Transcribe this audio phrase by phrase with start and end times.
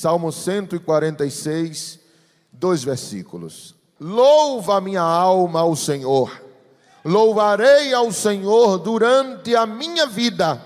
[0.00, 2.00] Salmo 146,
[2.50, 3.74] dois versículos.
[4.00, 6.42] Louva minha alma ao Senhor,
[7.04, 10.58] louvarei ao Senhor durante a minha vida,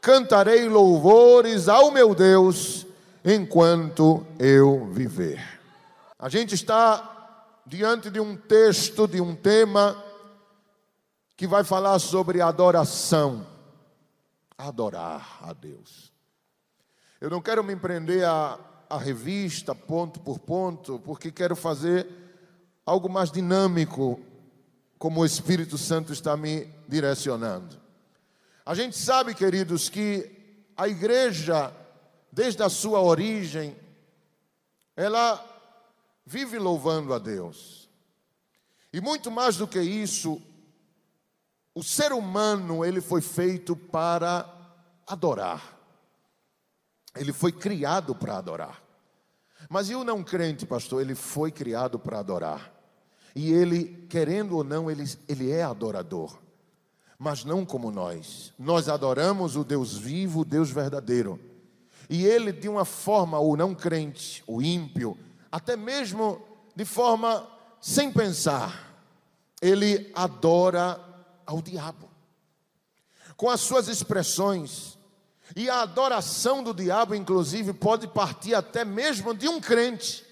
[0.00, 2.84] cantarei louvores ao meu Deus
[3.24, 5.60] enquanto eu viver.
[6.18, 9.96] A gente está diante de um texto, de um tema
[11.36, 13.46] que vai falar sobre adoração.
[14.58, 16.11] Adorar a Deus.
[17.22, 18.58] Eu não quero me empreender a,
[18.90, 22.04] a revista ponto por ponto, porque quero fazer
[22.84, 24.20] algo mais dinâmico,
[24.98, 27.80] como o Espírito Santo está me direcionando.
[28.66, 31.72] A gente sabe, queridos, que a igreja,
[32.32, 33.76] desde a sua origem,
[34.96, 35.40] ela
[36.26, 37.88] vive louvando a Deus.
[38.92, 40.42] E muito mais do que isso,
[41.72, 44.44] o ser humano, ele foi feito para
[45.06, 45.81] adorar.
[47.16, 48.82] Ele foi criado para adorar.
[49.68, 51.00] Mas e o não crente, pastor?
[51.00, 52.72] Ele foi criado para adorar.
[53.34, 56.38] E ele, querendo ou não, ele, ele é adorador.
[57.18, 58.52] Mas não como nós.
[58.58, 61.38] Nós adoramos o Deus vivo, o Deus verdadeiro.
[62.10, 65.16] E ele, de uma forma, o não crente, o ímpio,
[65.50, 66.42] até mesmo
[66.74, 67.46] de forma
[67.80, 68.94] sem pensar,
[69.60, 71.00] ele adora
[71.46, 72.08] ao diabo.
[73.36, 74.98] Com as suas expressões,
[75.54, 80.24] e a adoração do diabo, inclusive, pode partir até mesmo de um crente.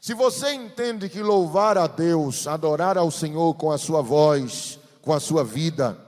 [0.00, 5.12] Se você entende que louvar a Deus, adorar ao Senhor com a sua voz, com
[5.12, 5.98] a sua vida,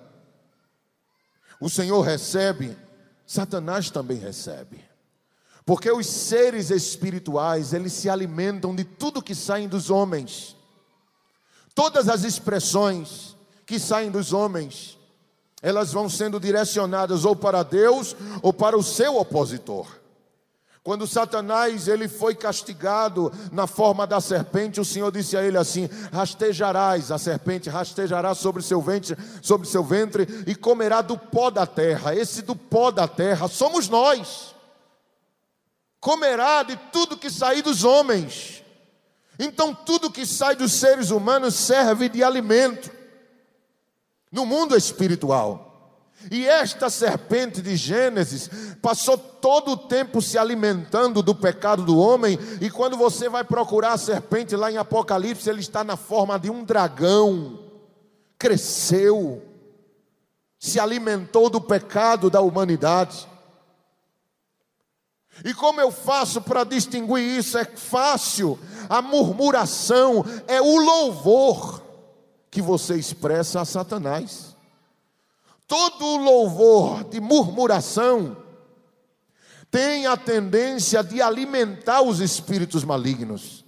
[1.61, 2.77] o Senhor recebe,
[3.27, 4.85] Satanás também recebe.
[5.65, 10.57] Porque os seres espirituais, eles se alimentam de tudo que saem dos homens.
[11.75, 14.98] Todas as expressões que saem dos homens,
[15.63, 19.87] elas vão sendo direcionadas ou para Deus ou para o seu opositor.
[20.83, 25.89] Quando Satanás ele foi castigado na forma da serpente, o Senhor disse a ele assim:
[26.13, 31.67] rastejarás, a serpente rastejará sobre seu ventre, sobre seu ventre e comerá do pó da
[31.67, 32.15] terra.
[32.15, 34.57] Esse do pó da terra somos nós
[36.01, 38.63] comerá de tudo que sair dos homens.
[39.39, 42.98] Então, tudo que sai dos seres humanos serve de alimento
[44.31, 45.69] no mundo espiritual.
[46.31, 48.51] E esta serpente de Gênesis
[48.83, 53.93] passou todo o tempo se alimentando do pecado do homem, e quando você vai procurar
[53.93, 57.61] a serpente lá em Apocalipse, ele está na forma de um dragão,
[58.37, 59.43] cresceu,
[60.59, 63.29] se alimentou do pecado da humanidade.
[65.45, 67.57] E como eu faço para distinguir isso?
[67.57, 68.59] É fácil.
[68.89, 71.81] A murmuração é o louvor
[72.51, 74.57] que você expressa a Satanás.
[75.67, 78.37] Todo louvor de murmuração
[79.71, 83.65] tem a tendência de alimentar os espíritos malignos.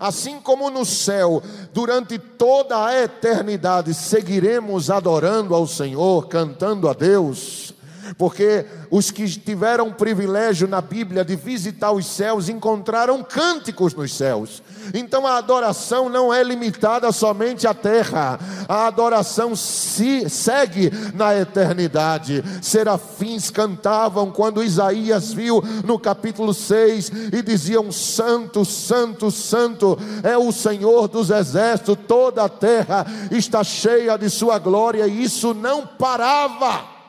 [0.00, 1.42] Assim como no céu,
[1.72, 7.74] durante toda a eternidade, seguiremos adorando ao Senhor, cantando a Deus,
[8.16, 14.14] porque os que tiveram o privilégio na Bíblia de visitar os céus encontraram cânticos nos
[14.14, 14.62] céus.
[14.94, 22.42] Então a adoração não é limitada somente à terra, a adoração se segue na eternidade.
[22.60, 30.50] Serafins cantavam quando Isaías viu no capítulo 6 e diziam: Santo, Santo, Santo é o
[30.52, 37.01] Senhor dos exércitos, toda a terra está cheia de Sua glória, e isso não parava.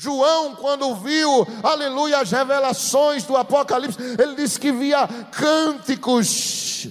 [0.00, 6.88] João, quando viu, aleluia, as revelações do Apocalipse, ele disse que via cânticos,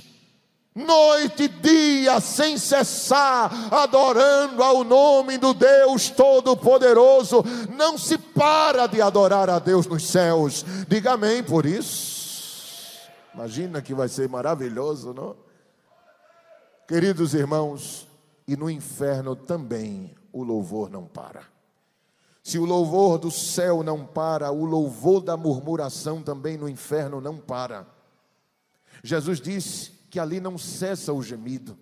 [0.75, 7.43] noite e dia, sem cessar, adorando ao nome do Deus Todo-Poderoso.
[7.75, 10.63] Não se para de adorar a Deus nos céus.
[10.87, 12.99] Diga amém por isso.
[13.33, 15.35] Imagina que vai ser maravilhoso, não?
[16.87, 18.07] Queridos irmãos,
[18.47, 21.57] e no inferno também o louvor não para.
[22.41, 27.37] Se o louvor do céu não para, o louvor da murmuração também no inferno não
[27.37, 27.87] para.
[29.03, 31.77] Jesus disse que ali não cessa o gemido.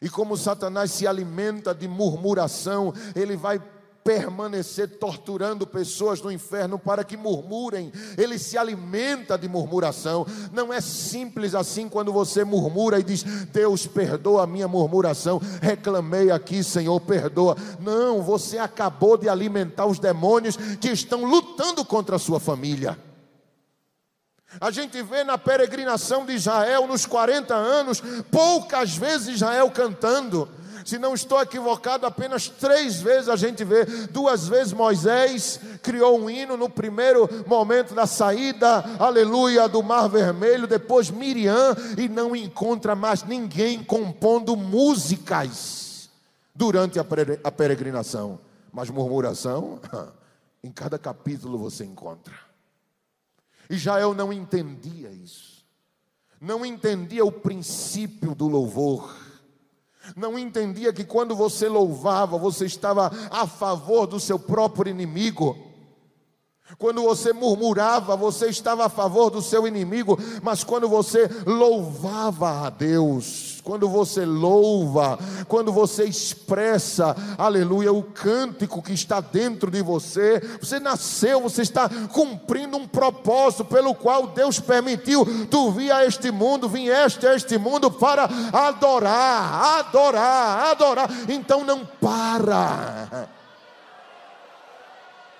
[0.00, 3.58] E como Satanás se alimenta de murmuração, ele vai
[4.06, 7.92] permanecer torturando pessoas no inferno para que murmurem.
[8.16, 10.24] Ele se alimenta de murmuração.
[10.52, 15.40] Não é simples assim quando você murmura e diz: Deus, perdoa a minha murmuração.
[15.60, 17.56] Reclamei aqui, Senhor, perdoa.
[17.80, 22.96] Não, você acabou de alimentar os demônios que estão lutando contra a sua família.
[24.60, 28.00] A gente vê na peregrinação de Israel, nos 40 anos,
[28.30, 30.48] poucas vezes Israel cantando
[30.86, 33.84] Se não estou equivocado, apenas três vezes a gente vê.
[33.84, 40.68] Duas vezes Moisés criou um hino no primeiro momento da saída, aleluia, do Mar Vermelho.
[40.68, 46.08] Depois Miriam, e não encontra mais ninguém compondo músicas
[46.54, 48.38] durante a peregrinação.
[48.72, 49.80] Mas murmuração,
[50.62, 52.32] em cada capítulo você encontra.
[53.68, 55.66] E Jael não entendia isso,
[56.40, 59.25] não entendia o princípio do louvor
[60.14, 65.56] não entendia que quando você louvava, você estava a favor do seu próprio inimigo.
[66.78, 72.70] Quando você murmurava, você estava a favor do seu inimigo, mas quando você louvava a
[72.70, 75.18] Deus, quando você louva,
[75.48, 81.90] quando você expressa, aleluia, o cântico que está dentro de você, você nasceu, você está
[82.12, 87.58] cumprindo um propósito pelo qual Deus permitiu tu vir a este mundo, vieste a este
[87.58, 91.10] mundo para adorar, adorar, adorar.
[91.28, 93.28] Então não para.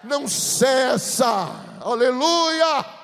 [0.02, 1.48] Não cessa.
[1.80, 2.96] Aleluia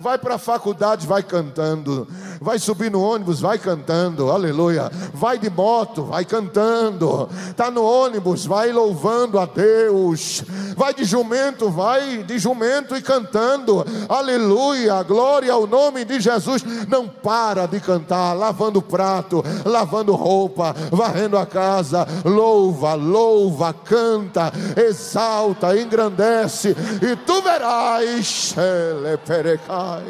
[0.00, 2.06] vai para a faculdade, vai cantando,
[2.40, 8.44] vai subir no ônibus, vai cantando, aleluia, vai de moto, vai cantando, está no ônibus,
[8.46, 10.42] vai louvando a Deus,
[10.76, 17.08] vai de jumento, vai de jumento e cantando, aleluia, glória ao nome de Jesus, não
[17.08, 26.76] para de cantar, lavando prato, lavando roupa, varrendo a casa, louva, louva, canta, exalta, engrandece,
[27.02, 30.02] e tu verás, ele perecar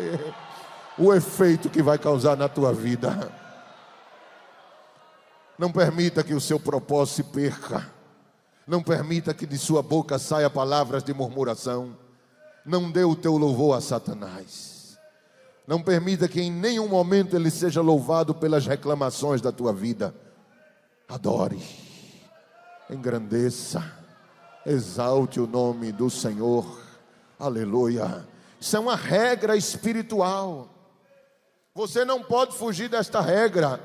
[0.98, 3.32] o efeito que vai causar na tua vida.
[5.58, 7.90] Não permita que o seu propósito se perca.
[8.66, 11.96] Não permita que de sua boca saia palavras de murmuração.
[12.64, 14.98] Não dê o teu louvor a Satanás.
[15.66, 20.14] Não permita que em nenhum momento ele seja louvado pelas reclamações da tua vida.
[21.08, 21.62] Adore,
[22.90, 23.84] engrandeça,
[24.64, 26.80] exalte o nome do Senhor.
[27.38, 28.26] Aleluia.
[28.60, 30.73] Isso é uma regra espiritual.
[31.74, 33.80] Você não pode fugir desta regra.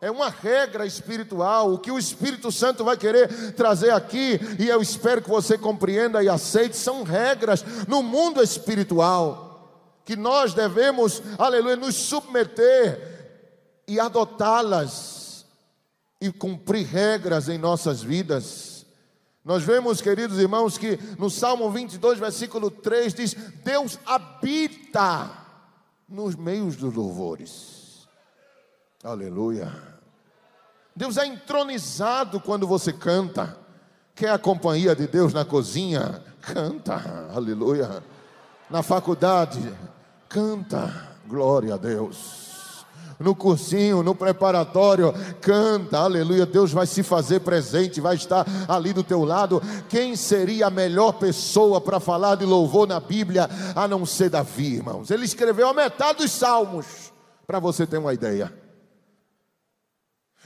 [0.00, 1.72] É uma regra espiritual.
[1.72, 6.22] O que o Espírito Santo vai querer trazer aqui, e eu espero que você compreenda
[6.22, 9.98] e aceite, são regras no mundo espiritual.
[10.04, 15.44] Que nós devemos, aleluia, nos submeter e adotá-las
[16.20, 18.86] e cumprir regras em nossas vidas.
[19.44, 23.34] Nós vemos, queridos irmãos, que no Salmo 22, versículo 3 diz:
[23.64, 25.45] Deus habita
[26.08, 28.08] nos meios dos louvores.
[29.02, 29.72] Aleluia.
[30.94, 33.56] Deus é entronizado quando você canta.
[34.14, 36.22] Quer a companhia de Deus na cozinha?
[36.40, 37.30] Canta.
[37.34, 38.02] Aleluia.
[38.70, 39.60] Na faculdade?
[40.28, 41.16] Canta.
[41.26, 42.45] Glória a Deus
[43.18, 49.02] no cursinho, no preparatório, canta, aleluia, Deus vai se fazer presente, vai estar ali do
[49.02, 49.62] teu lado.
[49.88, 54.74] Quem seria a melhor pessoa para falar de louvor na Bíblia a não ser Davi,
[54.74, 55.10] irmãos?
[55.10, 57.12] Ele escreveu a metade dos salmos,
[57.46, 58.52] para você ter uma ideia.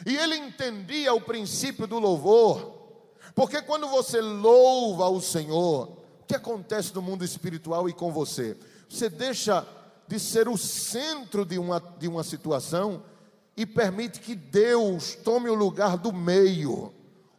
[0.07, 2.79] E ele entendia o princípio do louvor,
[3.35, 5.89] porque quando você louva o Senhor,
[6.21, 8.57] o que acontece no mundo espiritual e com você?
[8.89, 9.67] Você deixa
[10.11, 13.01] de ser o centro de uma, de uma situação
[13.57, 16.93] e permite que Deus tome o lugar do meio,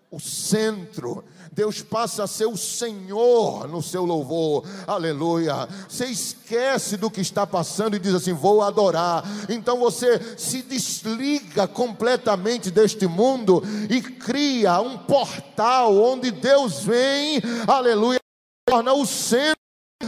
[0.09, 1.21] o centro.
[1.51, 5.67] Deus passa a ser o Senhor no seu louvor, aleluia.
[5.89, 9.21] Você esquece do que está passando e diz assim: Vou adorar.
[9.49, 18.19] Então você se desliga completamente deste mundo e cria um portal onde Deus vem, aleluia,
[18.65, 19.59] torna o centro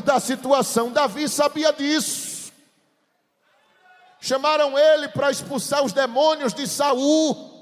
[0.05, 0.93] da situação.
[0.93, 2.23] Davi sabia disso.
[4.24, 7.52] Chamaram ele para expulsar os demônios de Saul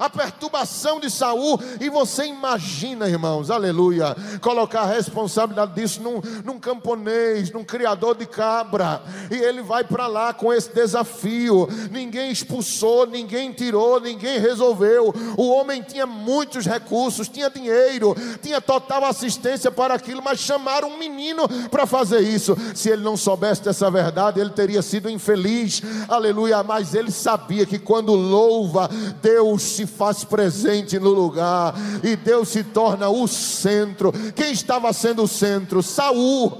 [0.00, 6.58] a perturbação de Saul, e você imagina, irmãos, aleluia, colocar a responsabilidade disso num, num
[6.58, 11.68] camponês, num criador de cabra, e ele vai para lá com esse desafio.
[11.90, 15.14] Ninguém expulsou, ninguém tirou, ninguém resolveu.
[15.36, 20.98] O homem tinha muitos recursos, tinha dinheiro, tinha total assistência para aquilo, mas chamaram um
[20.98, 22.56] menino para fazer isso.
[22.74, 27.78] Se ele não soubesse dessa verdade, ele teria sido infeliz, aleluia, mas ele sabia que
[27.78, 28.88] quando louva,
[29.20, 34.12] Deus se faz presente no lugar e Deus se torna o centro.
[34.34, 35.82] Quem estava sendo o centro?
[35.82, 36.58] Saul.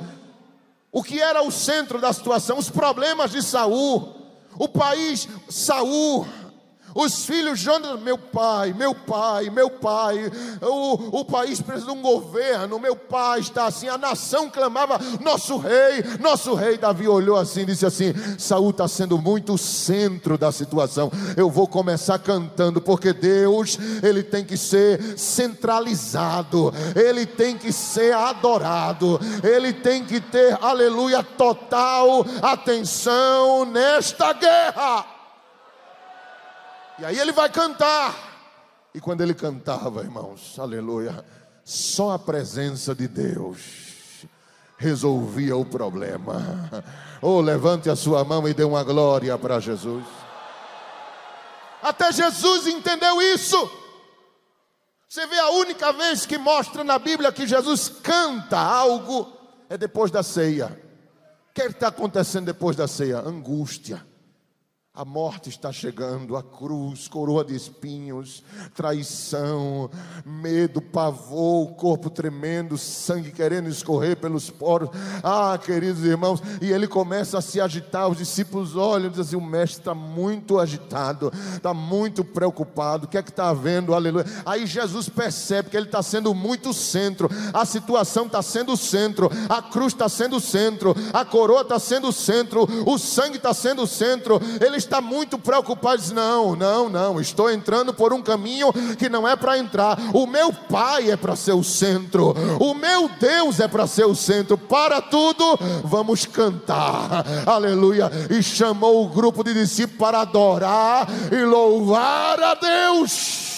[0.92, 2.58] O que era o centro da situação?
[2.58, 4.16] Os problemas de Saul.
[4.58, 6.26] O país Saul.
[6.94, 10.30] Os filhos Jonas, meu pai, meu pai, meu pai,
[10.60, 15.56] o, o país precisa de um governo, meu pai está assim, a nação clamava, nosso
[15.56, 16.76] rei, nosso rei.
[16.76, 21.10] Davi olhou assim disse assim: Saul está sendo muito o centro da situação.
[21.36, 28.14] Eu vou começar cantando, porque Deus, ele tem que ser centralizado, ele tem que ser
[28.14, 35.19] adorado, ele tem que ter, aleluia, total atenção nesta guerra.
[37.00, 38.14] E aí ele vai cantar.
[38.94, 41.24] E quando ele cantava, irmãos, aleluia,
[41.64, 44.26] só a presença de Deus
[44.76, 46.42] resolvia o problema.
[47.22, 50.04] Oh, levante a sua mão e dê uma glória para Jesus.
[51.82, 53.70] Até Jesus entendeu isso.
[55.08, 59.30] Você vê a única vez que mostra na Bíblia que Jesus canta algo
[59.70, 60.66] é depois da ceia.
[61.48, 63.20] O que é está acontecendo depois da ceia?
[63.20, 64.09] Angústia.
[64.92, 68.42] A morte está chegando, a cruz, coroa de espinhos,
[68.74, 69.88] traição,
[70.26, 74.90] medo, pavor, o corpo tremendo, sangue querendo escorrer pelos poros.
[75.22, 78.08] Ah, queridos irmãos, e ele começa a se agitar.
[78.08, 83.06] Os discípulos olham e dizem assim: o mestre está muito agitado, está muito preocupado.
[83.06, 83.94] O que é que está havendo?
[83.94, 84.26] Aleluia.
[84.44, 89.62] Aí Jesus percebe que ele está sendo muito centro, a situação está sendo centro, a
[89.62, 94.40] cruz está sendo centro, a coroa está sendo centro, o sangue está sendo centro.
[94.60, 99.26] Ele está muito preocupado, diz: Não, não, não, estou entrando por um caminho que não
[99.26, 99.98] é para entrar.
[100.12, 104.14] O meu Pai é para ser o centro, o meu Deus é para ser o
[104.14, 104.58] centro.
[104.58, 108.10] Para tudo, vamos cantar, aleluia.
[108.30, 113.50] E chamou o grupo de discípulos para adorar e louvar a Deus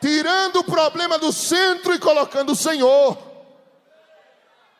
[0.00, 3.18] tirando o problema do centro e colocando o Senhor.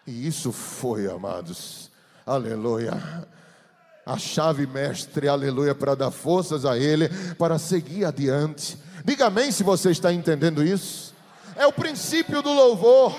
[0.06, 1.90] E isso foi, amados,
[2.24, 3.26] aleluia,
[4.06, 8.78] a chave mestre, aleluia, para dar forças a ele, para seguir adiante.
[9.04, 11.12] Diga amém se você está entendendo isso.
[11.56, 13.12] É o princípio do louvor.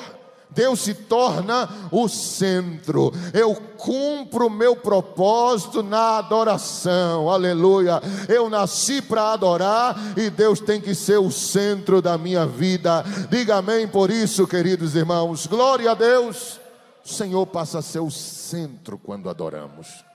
[0.50, 3.12] Deus se torna o centro.
[3.34, 7.29] Eu cumpro o meu propósito na adoração.
[7.29, 8.01] Aleluia.
[8.29, 13.03] Eu nasci para adorar e Deus tem que ser o centro da minha vida.
[13.29, 15.48] Diga amém por isso, queridos irmãos.
[15.48, 16.62] Glória a Deus.
[17.06, 20.06] O Senhor passa a ser o centro quando adoramos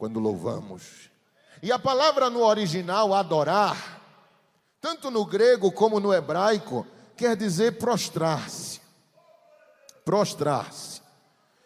[0.00, 1.10] quando louvamos.
[1.62, 4.00] E a palavra no original, adorar,
[4.80, 8.80] tanto no grego como no hebraico, quer dizer prostrar-se,
[10.02, 11.02] prostrar-se,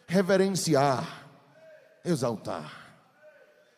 [0.05, 1.25] reverenciar,
[2.03, 2.97] exaltar.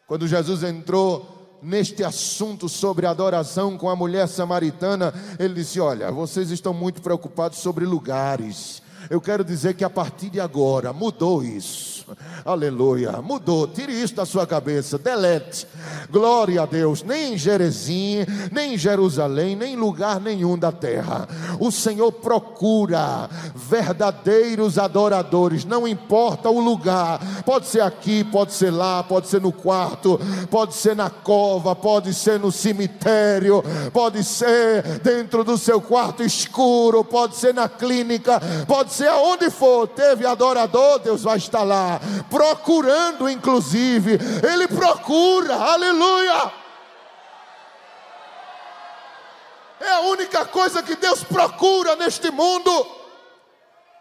[0.08, 6.50] Quando Jesus entrou neste assunto sobre adoração com a mulher samaritana, ele disse: Olha, vocês
[6.50, 8.82] estão muito preocupados sobre lugares.
[9.08, 11.97] Eu quero dizer que a partir de agora mudou isso.
[12.46, 13.22] Aleluia.
[13.22, 13.68] Mudou.
[13.68, 14.98] Tire isso da sua cabeça.
[14.98, 15.68] Delete.
[16.10, 17.04] Glória a Deus.
[17.04, 21.28] Nem em Jerezim, nem em Jerusalém, nem em lugar nenhum da terra.
[21.60, 25.66] O Senhor procura verdadeiros adoradores.
[25.66, 27.20] Não importa o lugar.
[27.46, 32.14] Pode ser aqui, pode ser lá, pode ser no quarto, pode ser na cova, pode
[32.14, 38.94] ser no cemitério, pode ser dentro do seu quarto escuro, pode ser na clínica, pode
[38.94, 39.88] ser aonde for.
[39.88, 41.97] Teve adorador, Deus vai estar lá
[42.30, 44.18] procurando inclusive,
[44.50, 46.52] ele procura, aleluia.
[49.80, 52.72] É a única coisa que Deus procura neste mundo,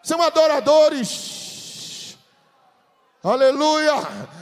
[0.03, 2.17] são adoradores,
[3.23, 3.95] aleluia.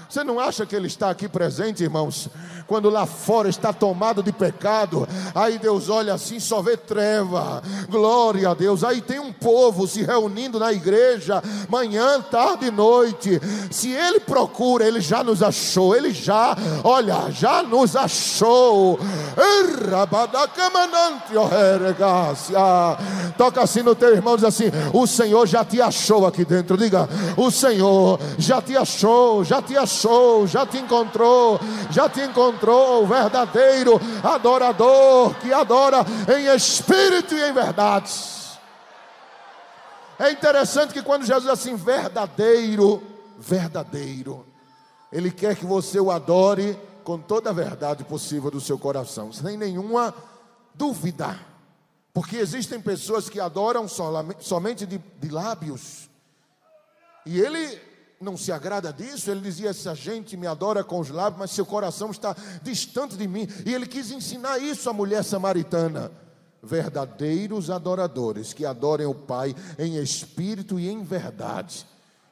[0.08, 2.28] Você não acha que Ele está aqui presente, irmãos?
[2.66, 8.50] Quando lá fora está tomado de pecado, aí Deus olha assim, só vê treva, glória
[8.50, 8.82] a Deus.
[8.82, 13.40] Aí tem um povo se reunindo na igreja, manhã, tarde e noite.
[13.70, 18.98] Se Ele procura, Ele já nos achou, Ele já, olha, já nos achou.
[23.36, 26.76] Toca assim no teu irmão, diz assim: O Senhor já te achou aqui dentro.
[26.76, 32.53] Diga: O Senhor já te achou, já te achou, já te encontrou, já te encontrou
[32.54, 35.98] encontrou o verdadeiro adorador que adora
[36.36, 38.12] em espírito e em verdade.
[40.18, 43.02] É interessante que quando Jesus diz assim, verdadeiro,
[43.38, 44.46] verdadeiro,
[45.12, 49.56] Ele quer que você o adore com toda a verdade possível do seu coração, sem
[49.56, 50.14] nenhuma
[50.74, 51.38] dúvida.
[52.12, 56.08] Porque existem pessoas que adoram somente de, de lábios.
[57.26, 57.80] E ele
[58.24, 59.30] não se agrada disso.
[59.30, 63.28] Ele dizia: Essa gente me adora com os lábios, mas seu coração está distante de
[63.28, 63.46] mim.
[63.64, 66.10] E ele quis ensinar isso à mulher samaritana.
[66.62, 71.86] Verdadeiros adoradores que adorem o Pai em espírito e em verdade.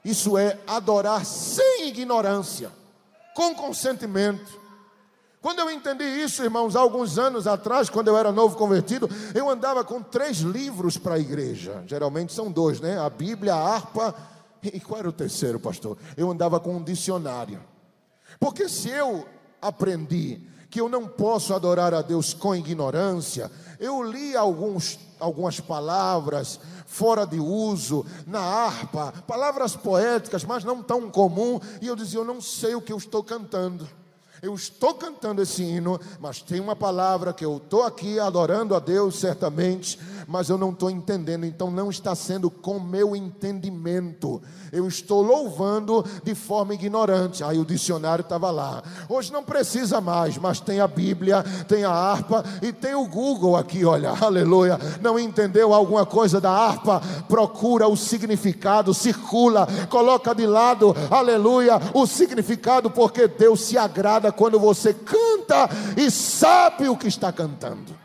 [0.04, 2.70] Isso é adorar sem ignorância,
[3.34, 4.62] com consentimento.
[5.42, 9.50] Quando eu entendi isso, irmãos, há alguns anos atrás, quando eu era novo convertido, eu
[9.50, 11.82] andava com três livros para a igreja.
[11.84, 12.96] Geralmente são dois, né?
[12.96, 14.14] A Bíblia, a harpa.
[14.62, 15.98] E qual era o terceiro, pastor?
[16.16, 17.60] Eu andava com um dicionário.
[18.38, 19.26] Porque se eu
[19.60, 20.40] aprendi
[20.70, 27.26] que eu não posso adorar a Deus com ignorância, eu li alguns, algumas palavras fora
[27.26, 32.40] de uso, na harpa, palavras poéticas, mas não tão comum, e eu dizia: Eu não
[32.40, 33.88] sei o que eu estou cantando.
[34.42, 38.80] Eu estou cantando esse hino, mas tem uma palavra que eu estou aqui adorando a
[38.80, 44.42] Deus, certamente, mas eu não estou entendendo, então não está sendo com meu entendimento.
[44.70, 47.44] Eu estou louvando de forma ignorante.
[47.44, 48.82] Aí o dicionário estava lá.
[49.08, 53.56] Hoje não precisa mais, mas tem a Bíblia, tem a harpa e tem o Google
[53.56, 54.78] aqui, olha, aleluia.
[55.00, 57.02] Não entendeu alguma coisa da harpa?
[57.28, 64.58] Procura o significado, circula, coloca de lado, aleluia, o significado, porque Deus se agrada quando
[64.58, 68.01] você canta e sabe o que está cantando.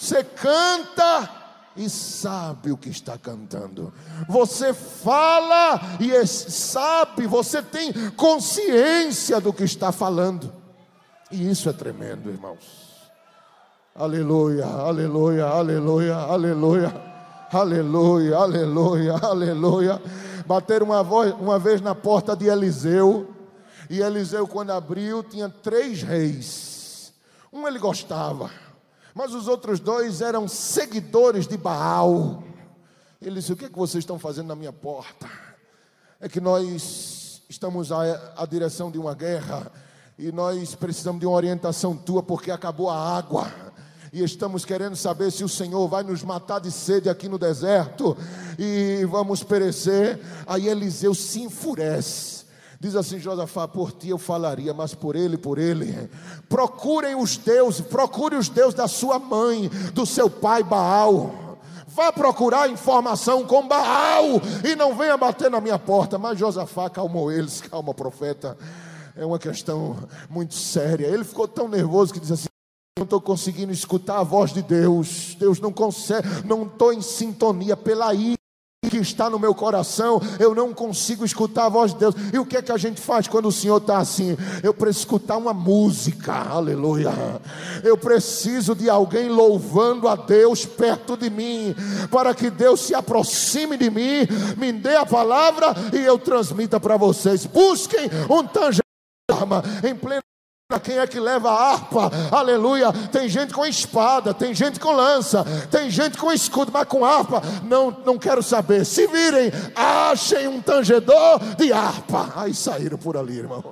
[0.00, 1.28] Você canta
[1.76, 3.92] e sabe o que está cantando.
[4.26, 10.50] Você fala e sabe, você tem consciência do que está falando.
[11.30, 13.10] E isso é tremendo, irmãos.
[13.94, 17.10] Aleluia, aleluia, aleluia, aleluia.
[17.52, 20.02] Aleluia, aleluia, aleluia.
[20.46, 23.28] Bateram uma, voz, uma vez na porta de Eliseu
[23.90, 27.12] e Eliseu, quando abriu, tinha três reis.
[27.52, 28.50] Um ele gostava,
[29.14, 32.42] mas os outros dois eram seguidores de Baal.
[33.20, 35.28] Ele disse: O que é que vocês estão fazendo na minha porta?
[36.20, 38.02] É que nós estamos à,
[38.36, 39.70] à direção de uma guerra
[40.18, 43.50] e nós precisamos de uma orientação tua porque acabou a água
[44.12, 48.16] e estamos querendo saber se o Senhor vai nos matar de sede aqui no deserto
[48.58, 50.20] e vamos perecer.
[50.46, 52.39] Aí Eliseu se enfurece.
[52.80, 56.08] Diz assim Josafá: Por ti eu falaria, mas por ele, por ele.
[56.48, 61.58] Procurem os deuses, procure os deuses da sua mãe, do seu pai Baal.
[61.86, 64.24] Vá procurar informação com Baal
[64.64, 66.16] e não venha bater na minha porta.
[66.16, 68.56] Mas Josafá calmou eles, calma, profeta.
[69.14, 69.98] É uma questão
[70.30, 71.06] muito séria.
[71.06, 72.48] Ele ficou tão nervoso que diz assim:
[72.98, 75.36] não estou conseguindo escutar a voz de Deus.
[75.38, 78.39] Deus não consegue, não estou em sintonia pela ira
[78.90, 82.14] que está no meu coração, eu não consigo escutar a voz de Deus.
[82.32, 84.36] E o que é que a gente faz quando o Senhor está assim?
[84.62, 87.12] Eu preciso escutar uma música, aleluia.
[87.84, 91.74] Eu preciso de alguém louvando a Deus perto de mim,
[92.10, 94.26] para que Deus se aproxime de mim,
[94.58, 97.46] me dê a palavra e eu transmita para vocês.
[97.46, 98.80] Busquem um tangente
[99.84, 100.22] em pleno
[100.78, 102.10] quem é que leva a harpa?
[102.30, 102.92] Aleluia.
[103.10, 107.42] Tem gente com espada, tem gente com lança, tem gente com escudo, mas com harpa.
[107.64, 108.84] Não, não quero saber.
[108.84, 112.32] Se virem, achem um tangedor de harpa.
[112.36, 113.64] Aí saíram por ali, irmão.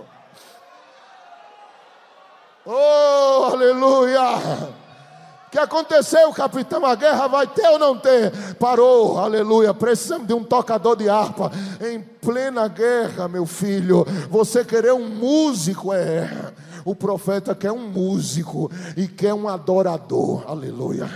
[2.65, 4.21] Oh, aleluia.
[5.49, 6.85] O que aconteceu, capitão?
[6.85, 8.31] A guerra vai ter ou não ter?
[8.57, 9.73] Parou, aleluia.
[9.73, 11.51] Precisamos de um tocador de harpa.
[11.81, 14.07] Em plena guerra, meu filho.
[14.29, 16.53] Você querer um músico é.
[16.85, 20.45] O profeta quer um músico e quer um adorador.
[20.47, 21.09] Aleluia.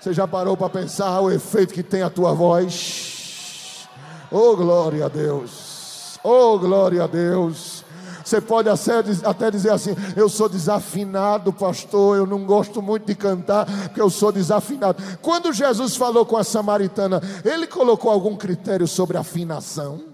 [0.00, 3.88] Você já parou para pensar o efeito que tem a tua voz?
[4.30, 6.18] Oh, glória a Deus.
[6.24, 7.84] Oh, glória a Deus.
[8.24, 12.16] Você pode até dizer assim: Eu sou desafinado, pastor.
[12.16, 15.02] Eu não gosto muito de cantar, porque eu sou desafinado.
[15.20, 20.11] Quando Jesus falou com a samaritana, ele colocou algum critério sobre afinação?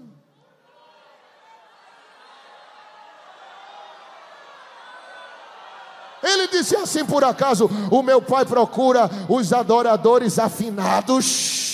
[6.39, 11.68] Ele disse assim: por acaso, o meu pai procura os adoradores afinados.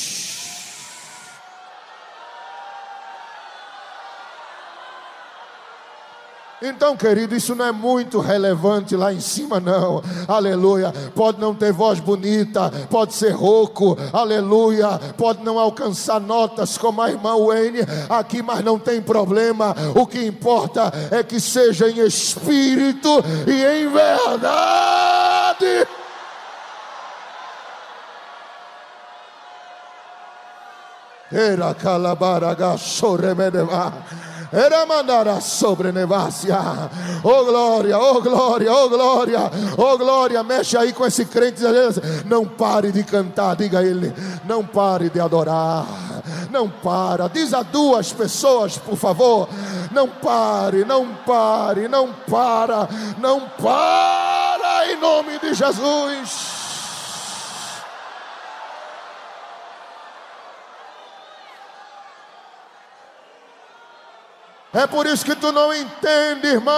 [6.67, 10.01] Então, querido, isso não é muito relevante lá em cima, não.
[10.27, 10.91] Aleluia.
[11.13, 14.99] Pode não ter voz bonita, pode ser rouco, aleluia.
[15.15, 19.75] Pode não alcançar notas como a irmã Wayne aqui, mas não tem problema.
[19.95, 23.09] O que importa é que seja em espírito
[23.45, 25.87] e em verdade.
[31.31, 33.93] Era calabaraga soremedeva.
[34.51, 36.57] Era mandar sobre nevácia.
[37.23, 39.39] Oh glória, oh glória, oh glória,
[39.77, 40.43] oh glória.
[40.43, 41.61] Mexe aí com esse crente.
[42.25, 44.13] Não pare de cantar, diga ele.
[44.45, 45.85] Não pare de adorar.
[46.49, 47.27] Não para.
[47.27, 49.49] Diz a duas pessoas, por favor.
[49.91, 56.54] Não pare, não pare, não para, não para em nome de Jesus.
[64.75, 66.73] É por isso que tu não entende, irmã.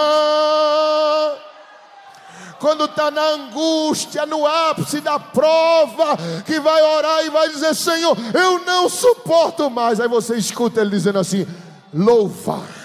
[2.59, 8.15] Quando está na angústia, no ápice da prova, que vai orar e vai dizer: Senhor,
[8.33, 9.99] eu não suporto mais.
[9.99, 11.47] Aí você escuta ele dizendo assim:
[11.91, 12.76] louva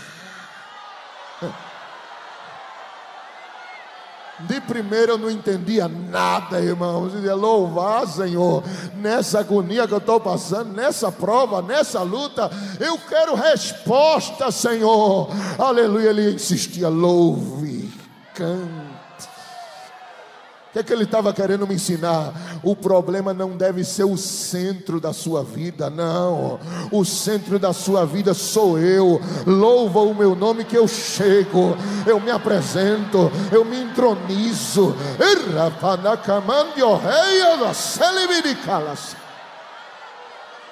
[4.46, 7.12] De primeiro eu não entendia nada, irmãos.
[7.12, 8.62] Eu dizia, louvar, Senhor,
[8.96, 12.50] nessa agonia que eu estou passando, nessa prova, nessa luta,
[12.81, 15.28] eu quero resposta, Senhor.
[15.59, 16.11] Aleluia.
[16.11, 17.90] Ele insistia, louve,
[18.35, 18.82] cante.
[20.72, 22.32] O que, é que ele estava querendo me ensinar?
[22.62, 26.58] O problema não deve ser o centro da sua vida, não.
[26.90, 29.20] O centro da sua vida sou eu.
[29.46, 34.96] Louva o meu nome que eu chego, eu me apresento, eu me entronizo.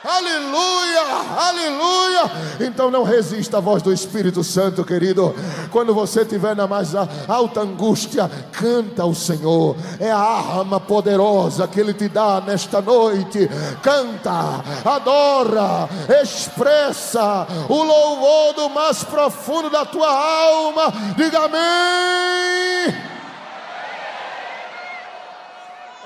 [0.02, 1.02] Aleluia,
[1.38, 2.22] aleluia.
[2.60, 5.34] Então não resista à voz do Espírito Santo, querido.
[5.70, 6.94] Quando você estiver na mais
[7.28, 9.76] alta angústia, canta ao Senhor.
[9.98, 13.46] É a arma poderosa que Ele te dá nesta noite.
[13.82, 15.86] Canta, adora,
[16.22, 20.94] expressa o louvor do mais profundo da tua alma.
[21.14, 22.96] Diga amém.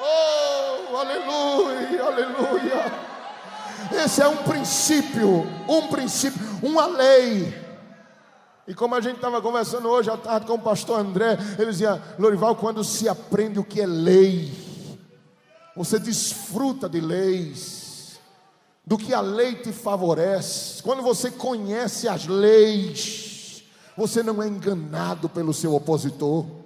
[0.02, 3.13] Oh, aleluia, aleluia.
[3.92, 7.62] Esse é um princípio, um princípio, uma lei.
[8.66, 12.00] E como a gente estava conversando hoje à tarde com o pastor André, ele dizia:
[12.18, 14.52] Lorival, quando se aprende o que é lei,
[15.76, 18.18] você desfruta de leis,
[18.86, 20.82] do que a lei te favorece.
[20.82, 23.64] Quando você conhece as leis,
[23.96, 26.63] você não é enganado pelo seu opositor.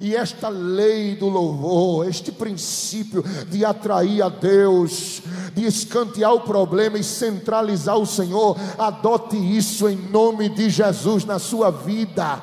[0.00, 5.20] E esta lei do louvor, este princípio de atrair a Deus,
[5.54, 11.38] de escantear o problema e centralizar o Senhor, adote isso em nome de Jesus na
[11.38, 12.42] sua vida.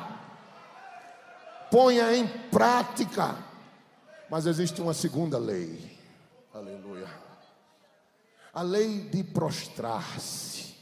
[1.68, 3.34] Ponha em prática.
[4.30, 5.98] Mas existe uma segunda lei.
[6.54, 7.08] Aleluia.
[8.54, 10.76] A lei de prostrar-se.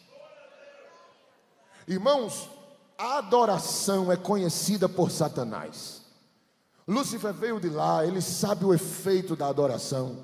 [1.89, 2.51] Irmãos,
[2.99, 5.96] a adoração é conhecida por Satanás.
[6.87, 10.19] Lúcifer veio de lá, ele sabe o efeito da adoração,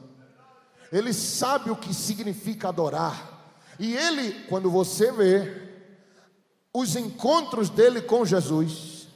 [0.92, 5.70] ele sabe o que significa adorar, e ele, quando você vê
[6.72, 9.08] os encontros dele com Jesus,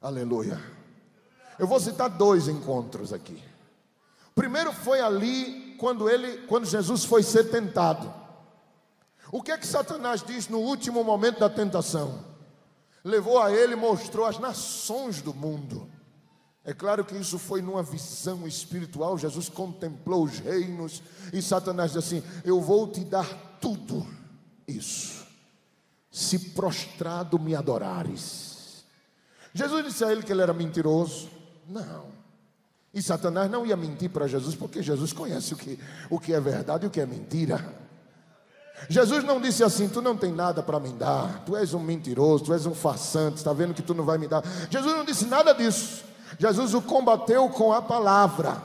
[0.00, 0.58] aleluia.
[1.58, 3.42] Eu vou citar dois encontros aqui.
[4.34, 8.12] Primeiro foi ali quando ele, quando Jesus foi ser tentado.
[9.32, 12.24] O que é que Satanás diz no último momento da tentação?
[13.02, 15.90] Levou a ele, mostrou as nações do mundo.
[16.66, 19.16] É claro que isso foi numa visão espiritual.
[19.16, 21.00] Jesus contemplou os reinos
[21.32, 24.04] e Satanás diz assim: Eu vou te dar tudo
[24.66, 25.24] isso,
[26.10, 28.84] se prostrado me adorares.
[29.54, 31.30] Jesus disse a ele que ele era mentiroso.
[31.68, 32.06] Não.
[32.92, 35.78] E Satanás não ia mentir para Jesus, porque Jesus conhece o que,
[36.10, 37.64] o que é verdade e o que é mentira.
[38.88, 42.42] Jesus não disse assim: Tu não tem nada para me dar, tu és um mentiroso,
[42.42, 44.42] tu és um farsante, está vendo que tu não vai me dar.
[44.68, 46.15] Jesus não disse nada disso.
[46.38, 48.60] Jesus o combateu com a palavra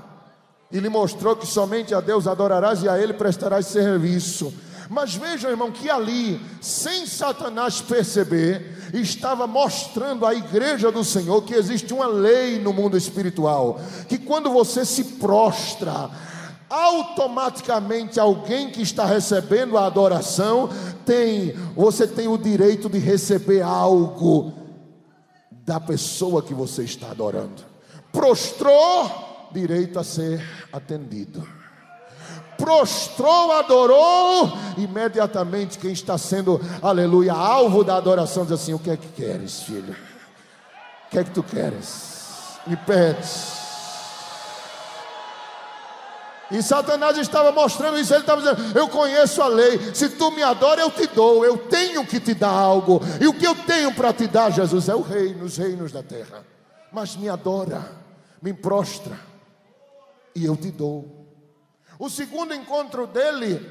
[0.72, 4.54] e lhe mostrou que somente a Deus adorarás e a Ele prestarás serviço.
[4.90, 11.54] Mas vejam, irmão, que ali, sem Satanás perceber, estava mostrando à igreja do Senhor que
[11.54, 16.10] existe uma lei no mundo espiritual, que quando você se prostra,
[16.70, 20.70] automaticamente alguém que está recebendo a adoração
[21.06, 24.61] tem, você tem o direito de receber algo
[25.72, 27.64] da pessoa que você está adorando.
[28.12, 31.48] Prostrou, direito a ser atendido.
[32.58, 38.98] Prostrou, adorou, imediatamente quem está sendo, aleluia, alvo da adoração diz assim: O que é
[38.98, 39.96] que queres, filho?
[41.08, 42.60] O que é que tu queres?
[42.68, 43.61] Me pedes.
[46.52, 50.44] E Satanás estava mostrando isso, ele estava dizendo: Eu conheço a lei, se tu me
[50.44, 53.94] adora, eu te dou, eu tenho que te dar algo, e o que eu tenho
[53.94, 56.46] para te dar, Jesus, é o rei nos reinos da terra.
[56.92, 57.90] Mas me adora,
[58.42, 59.18] me prostra,
[60.36, 61.22] e eu te dou.
[61.98, 63.66] O segundo encontro dele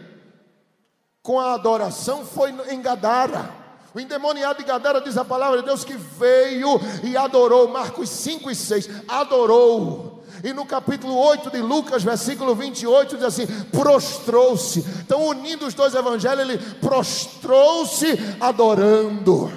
[1.23, 3.61] com a adoração foi em Gadara.
[3.93, 8.51] O endemoniado de Gadara diz a palavra de Deus que veio e adorou, Marcos 5
[8.51, 10.20] e 6, adorou.
[10.43, 14.81] E no capítulo 8 de Lucas, versículo 28, diz assim: prostrou-se.
[15.01, 18.07] Então, unindo os dois evangelhos, ele prostrou-se
[18.41, 19.51] adorando.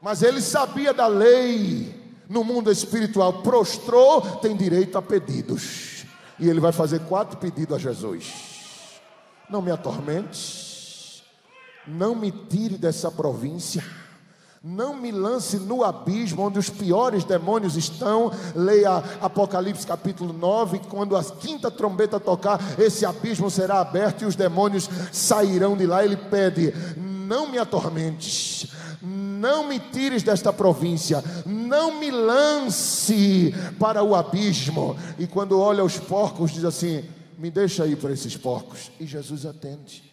[0.00, 1.94] Mas ele sabia da lei
[2.28, 3.42] no mundo espiritual.
[3.42, 6.04] Prostrou, tem direito a pedidos.
[6.38, 8.32] E ele vai fazer quatro pedidos a Jesus:
[9.48, 11.22] Não me atormente,
[11.86, 13.84] não me tire dessa província,
[14.64, 18.30] Não me lance no abismo onde os piores demônios estão.
[18.54, 20.78] Leia Apocalipse capítulo 9.
[20.88, 26.04] Quando a quinta trombeta tocar, esse abismo será aberto e os demônios sairão de lá.
[26.04, 28.68] Ele pede: Não me atormentes,
[29.02, 34.96] não me tires desta província, não me lance para o abismo.
[35.18, 37.04] E quando olha os porcos, diz assim:
[37.36, 38.92] Me deixa ir para esses porcos.
[39.00, 40.11] E Jesus atende.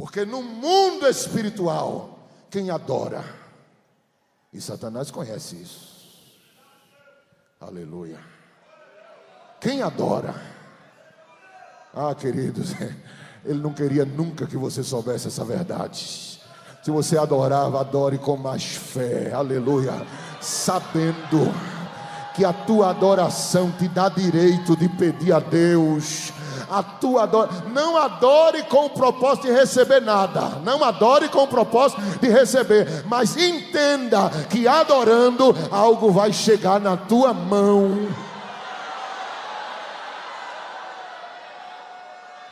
[0.00, 3.22] Porque no mundo espiritual, quem adora,
[4.50, 5.90] e Satanás conhece isso.
[7.60, 8.18] Aleluia.
[9.60, 10.34] Quem adora?
[11.94, 12.72] Ah, queridos,
[13.44, 16.40] ele não queria nunca que você soubesse essa verdade.
[16.82, 19.30] Se você adorava, adore com mais fé.
[19.34, 19.92] Aleluia.
[20.40, 21.52] Sabendo
[22.34, 26.32] que a tua adoração te dá direito de pedir a Deus
[26.70, 27.28] a tua.
[27.72, 30.60] Não adore com o propósito de receber nada.
[30.62, 33.04] Não adore com o propósito de receber.
[33.06, 38.08] Mas entenda que adorando, algo vai chegar na tua mão.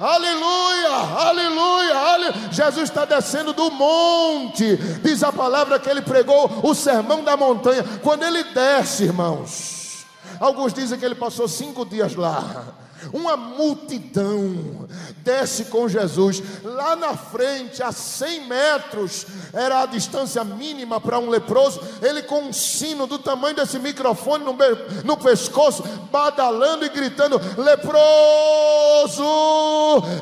[0.00, 2.52] Aleluia, aleluia, aleluia.
[2.52, 4.76] Jesus está descendo do monte.
[5.02, 7.84] Diz a palavra que ele pregou o sermão da montanha.
[8.00, 10.06] Quando ele desce, irmãos,
[10.38, 12.64] alguns dizem que ele passou cinco dias lá.
[13.12, 16.42] Uma multidão desce com Jesus.
[16.62, 21.80] Lá na frente, a 100 metros, era a distância mínima para um leproso.
[22.02, 24.56] Ele com um sino do tamanho desse microfone no,
[25.04, 29.22] no pescoço, badalando e gritando: Leproso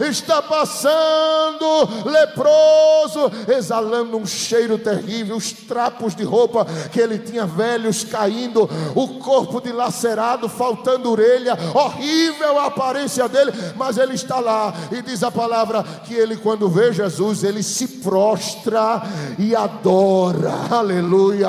[0.09, 5.37] está passando, leproso, exalando um cheiro terrível.
[5.37, 12.59] Os trapos de roupa que ele tinha velhos caindo, o corpo dilacerado, faltando orelha, horrível
[12.59, 16.92] a aparência dele, mas ele está lá e diz a palavra que ele, quando vê
[16.92, 19.02] Jesus, ele se prostra
[19.38, 21.48] e adora, aleluia,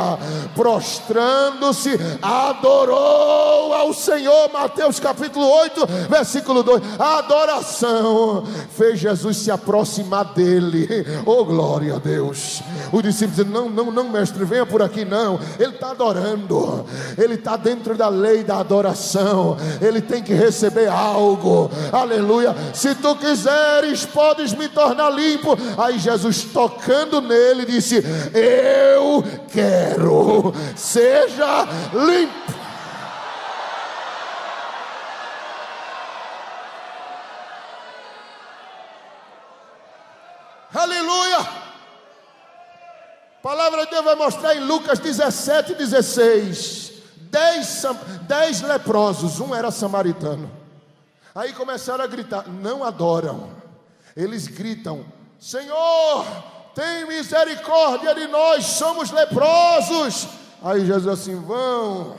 [0.56, 6.82] prostrando-se, adorou ao Senhor, Mateus capítulo 8, versículo 2.
[7.00, 8.44] A adoração
[8.76, 12.62] fez Jesus se aproximar dele, oh glória a Deus.
[12.92, 15.40] O discípulo disse: Não, não, não, mestre, venha por aqui, não.
[15.60, 16.86] Ele está adorando,
[17.18, 21.07] ele está dentro da lei da adoração, ele tem que receber algo,
[21.92, 22.56] aleluia.
[22.74, 25.58] Se tu quiseres, podes me tornar limpo.
[25.78, 32.58] Aí Jesus, tocando nele, disse: Eu quero, seja limpo.
[40.74, 41.40] Aleluia.
[41.40, 41.48] A
[43.42, 46.92] palavra de Deus vai mostrar em Lucas 17, 16.
[47.30, 47.84] Dez,
[48.28, 50.67] dez leprosos, um era samaritano.
[51.38, 53.52] Aí começaram a gritar, não adoram.
[54.16, 55.06] Eles gritam:
[55.40, 56.26] Senhor,
[56.74, 60.28] tem misericórdia de nós, somos leprosos.
[60.64, 62.18] Aí Jesus assim: vão,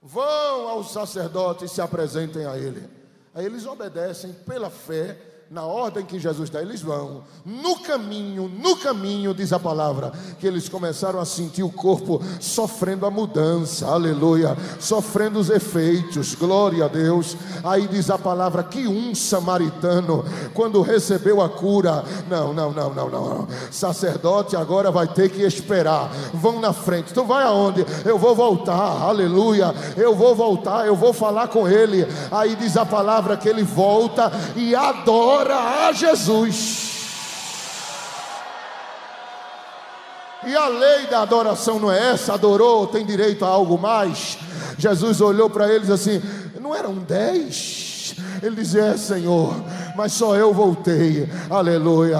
[0.00, 2.88] vão aos sacerdotes e se apresentem a ele.
[3.34, 5.18] Aí eles obedecem pela fé
[5.50, 7.24] na ordem que Jesus dá, eles vão.
[7.44, 13.04] No caminho, no caminho, diz a palavra, que eles começaram a sentir o corpo sofrendo
[13.04, 17.36] a mudança, aleluia, sofrendo os efeitos, glória a Deus.
[17.64, 23.10] Aí diz a palavra que um samaritano, quando recebeu a cura, não, não, não, não,
[23.10, 26.12] não, sacerdote agora vai ter que esperar.
[26.32, 27.84] Vão na frente, tu vai aonde?
[28.04, 32.06] Eu vou voltar, aleluia, eu vou voltar, eu vou falar com ele.
[32.30, 36.90] Aí diz a palavra que ele volta e adora adora a Jesus.
[40.46, 42.34] E a lei da adoração não é essa?
[42.34, 44.38] Adorou, tem direito a algo mais?
[44.78, 46.22] Jesus olhou para eles assim:
[46.60, 47.89] não eram dez?
[48.42, 49.54] Ele dizia: É, Senhor,
[49.96, 51.28] mas só eu voltei.
[51.48, 52.18] Aleluia.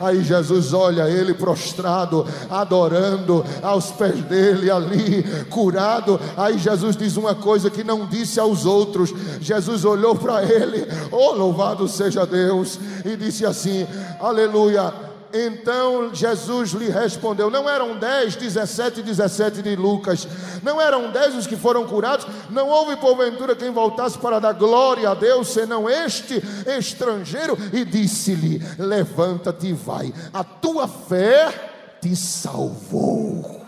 [0.00, 6.20] Aí Jesus olha ele prostrado, adorando aos pés dele ali, curado.
[6.36, 9.12] Aí Jesus diz uma coisa que não disse aos outros.
[9.40, 13.86] Jesus olhou para ele, oh louvado seja Deus, e disse assim:
[14.20, 20.26] Aleluia então Jesus lhe respondeu: Não eram 10, 17 e 17 de Lucas,
[20.62, 25.10] não eram 10 os que foram curados, não houve porventura quem voltasse para dar glória
[25.10, 26.42] a Deus, senão este
[26.78, 33.58] estrangeiro, e disse-lhe: Levanta-te e vai, a tua fé te salvou.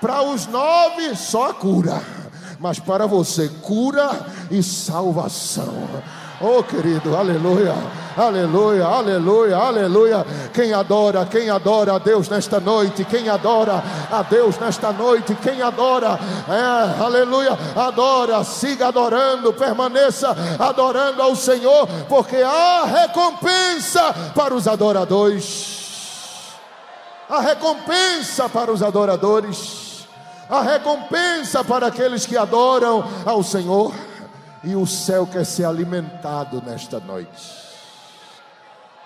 [0.00, 2.02] Para os nove, só cura
[2.58, 4.08] mas para você cura
[4.50, 5.74] e salvação.
[6.38, 7.74] Oh, querido, aleluia,
[8.14, 10.26] aleluia, aleluia, aleluia.
[10.52, 15.62] Quem adora, quem adora a Deus nesta noite, quem adora a Deus nesta noite, quem
[15.62, 24.68] adora, é, aleluia, adora, siga adorando, permaneça adorando ao Senhor, porque há recompensa para os
[24.68, 25.86] adoradores.
[27.30, 30.06] A recompensa para os adoradores,
[30.50, 33.92] a recompensa para aqueles que adoram ao Senhor
[34.66, 37.64] e o céu quer ser alimentado nesta noite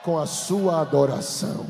[0.02, 1.66] com a sua adoração.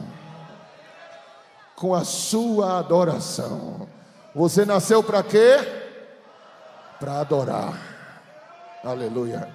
[1.74, 3.88] Com a sua adoração.
[4.32, 5.56] Você nasceu para quê?
[7.00, 7.74] Para adorar.
[8.84, 9.52] Aleluia.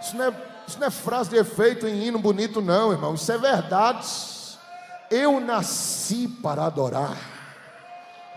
[0.00, 0.34] Isso não, é,
[0.66, 3.14] isso não é frase de efeito em hino bonito, não, irmão.
[3.14, 4.08] Isso é verdade.
[5.10, 7.18] Eu nasci para adorar.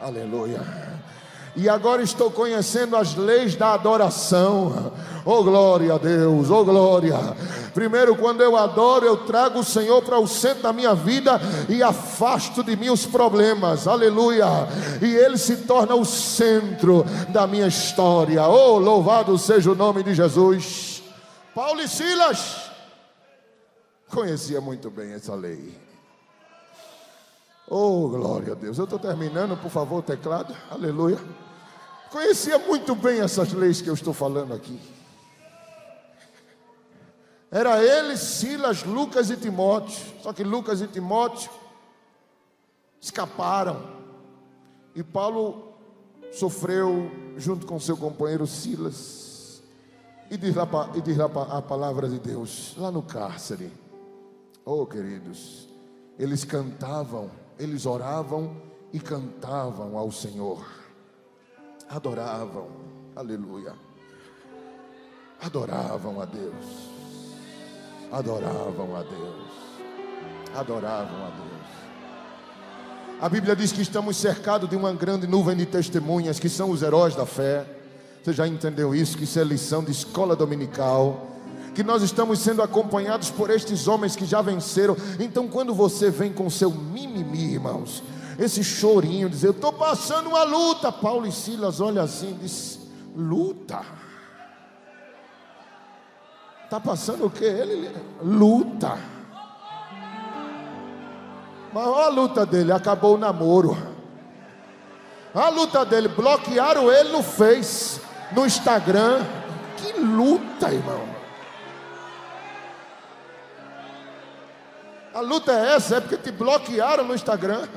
[0.02, 0.62] Aleluia
[1.58, 4.94] e agora estou conhecendo as leis da adoração.
[5.26, 7.18] Oh glória a Deus, oh glória.
[7.74, 11.82] Primeiro, quando eu adoro, eu trago o Senhor para o centro da minha vida e
[11.82, 13.88] afasto de mim os problemas.
[13.88, 14.46] Aleluia.
[15.02, 18.48] E ele se torna o centro da minha história.
[18.48, 21.04] Oh, louvado seja o nome de Jesus.
[21.56, 22.70] Paulo e Silas
[24.12, 25.76] conhecia muito bem essa lei.
[27.68, 28.78] Oh, glória a Deus.
[28.78, 30.56] Eu estou terminando, por favor, teclado.
[30.72, 31.18] Aleluia.
[32.12, 34.80] Conhecia muito bem essas leis que eu estou falando aqui.
[37.52, 39.98] Era ele, Silas, Lucas e Timóteo.
[40.22, 41.50] Só que Lucas e Timóteo
[43.02, 43.98] escaparam.
[44.96, 45.74] E Paulo
[46.32, 49.62] sofreu junto com seu companheiro Silas.
[50.30, 53.72] E diz lá, e diz lá a palavra de Deus, lá no cárcere.
[54.66, 55.70] Oh, queridos,
[56.20, 60.87] eles cantavam, eles oravam e cantavam ao Senhor
[61.90, 62.68] adoravam,
[63.16, 63.74] aleluia,
[65.42, 66.66] adoravam a Deus,
[68.12, 69.48] adoravam a Deus,
[70.56, 71.48] adoravam a Deus.
[73.20, 76.84] A Bíblia diz que estamos cercados de uma grande nuvem de testemunhas que são os
[76.84, 77.66] heróis da fé.
[78.22, 79.18] Você já entendeu isso?
[79.18, 81.28] Que isso é lição de escola dominical
[81.78, 84.98] que nós estamos sendo acompanhados por estes homens que já venceram.
[85.20, 88.02] Então, quando você vem com seu mimimi, irmãos,
[88.38, 90.92] esse chorinho, dizer, eu estou passando uma luta.
[90.92, 92.80] Paulo e Silas olha assim diz,
[93.16, 93.82] luta.
[96.64, 97.46] Está passando o que?
[97.46, 97.90] Ele
[98.22, 98.98] luta.
[101.74, 103.78] Mas olha a luta dele, acabou o namoro.
[105.34, 109.24] A luta dele, bloquearam ele no Face, no Instagram.
[109.78, 111.08] Que luta, irmão.
[115.14, 117.68] A luta é essa, é porque te bloquearam no Instagram.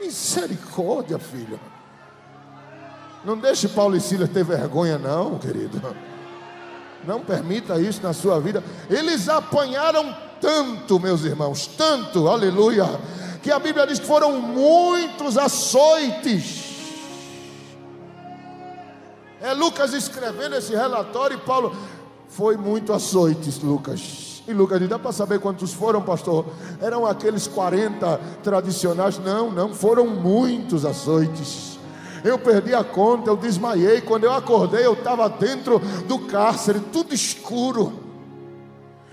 [0.00, 1.60] Misericórdia, filho.
[3.24, 5.80] Não deixe Paulo e Silas ter vergonha, não, querido.
[7.06, 8.64] Não permita isso na sua vida.
[8.88, 12.86] Eles apanharam tanto, meus irmãos, tanto, aleluia,
[13.42, 16.70] que a Bíblia diz que foram muitos açoites.
[19.40, 21.74] É Lucas escrevendo esse relatório e Paulo
[22.28, 24.29] foi muito açoites, Lucas.
[24.50, 26.44] E Lucas dá para saber quantos foram, pastor?
[26.80, 29.16] Eram aqueles 40 tradicionais?
[29.20, 31.78] Não, não, foram muitos açoites.
[32.24, 34.00] Eu perdi a conta, eu desmaiei.
[34.00, 37.92] Quando eu acordei, eu estava dentro do cárcere, tudo escuro.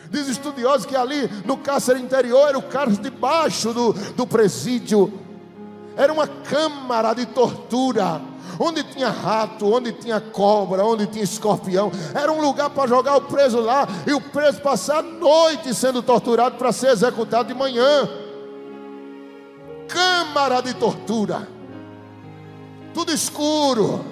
[0.10, 5.14] Diz estudiosos que ali no cárcere interior era o cárcere debaixo do, do presídio,
[5.96, 8.22] era uma câmara de tortura
[8.60, 11.92] onde tinha rato, onde tinha cobra, onde tinha escorpião.
[12.14, 16.02] Era um lugar para jogar o preso lá e o preso passar a noite sendo
[16.02, 18.10] torturado para ser executado de manhã.
[19.88, 21.48] Câmara de tortura,
[22.94, 24.04] tudo escuro.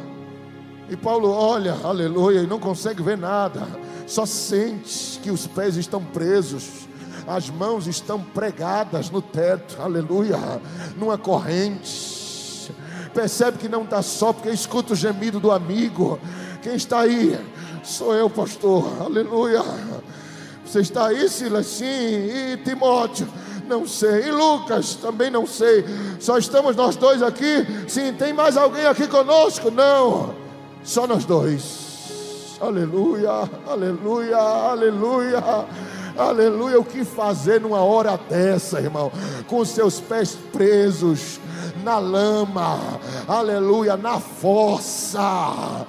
[0.90, 3.68] E Paulo olha, aleluia, e não consegue ver nada,
[4.06, 6.86] só sente que os pés estão presos
[7.28, 10.38] as mãos estão pregadas no teto, aleluia,
[10.96, 12.15] numa corrente
[13.16, 16.20] percebe que não está só, porque escuta o gemido do amigo.
[16.62, 17.40] Quem está aí?
[17.82, 19.02] Sou eu, pastor.
[19.02, 19.64] Aleluia.
[20.66, 21.66] Você está aí, Silas?
[21.66, 21.86] Sim.
[21.86, 23.28] E Timóteo?
[23.68, 24.28] Não sei.
[24.28, 24.96] E Lucas?
[24.96, 25.86] Também não sei.
[26.20, 27.66] Só estamos nós dois aqui?
[27.88, 28.12] Sim.
[28.14, 29.72] Tem mais alguém aqui conosco?
[29.72, 30.36] Não.
[30.84, 32.58] Só nós dois.
[32.60, 35.44] Aleluia, aleluia, aleluia.
[36.18, 39.12] Aleluia, o que fazer numa hora dessa, irmão?
[39.48, 41.42] Com os seus pés presos
[41.86, 42.80] na lama,
[43.28, 45.86] aleluia, na força,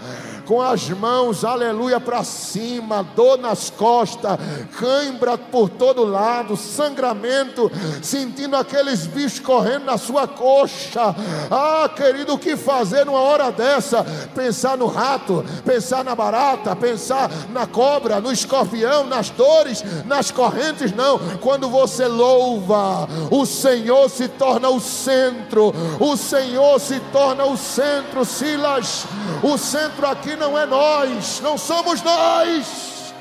[0.46, 4.38] com as mãos, aleluia, para cima, dor nas costas,
[4.78, 11.14] cãibra por todo lado, sangramento, sentindo aqueles bichos correndo na sua coxa.
[11.50, 14.04] Ah, querido, o que fazer numa hora dessa?
[14.34, 20.92] Pensar no rato, pensar na barata, pensar na cobra, no escorpião, nas dores, nas correntes,
[20.92, 21.18] não.
[21.40, 28.24] Quando você louva, o Senhor se torna o centro, o Senhor se torna o centro,
[28.24, 29.06] Silas.
[29.42, 33.14] O centro aqui não é nós, não somos nós.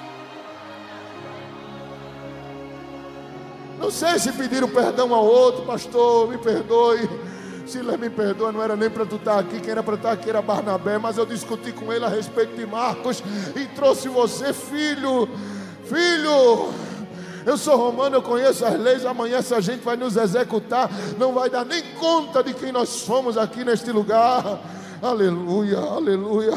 [3.79, 7.09] Não sei se pediram perdão ao outro, pastor, me perdoe.
[7.67, 10.29] Silas me perdoa, não era nem para tu estar aqui, quem era para estar aqui
[10.29, 13.23] era Barnabé, mas eu discuti com ele a respeito de Marcos
[13.55, 15.27] e trouxe você, filho,
[15.83, 16.71] filho.
[17.45, 19.05] Eu sou romano, eu conheço as leis.
[19.05, 23.37] Amanhã essa gente vai nos executar, não vai dar nem conta de quem nós somos
[23.37, 24.59] aqui neste lugar.
[25.01, 26.53] Aleluia, aleluia.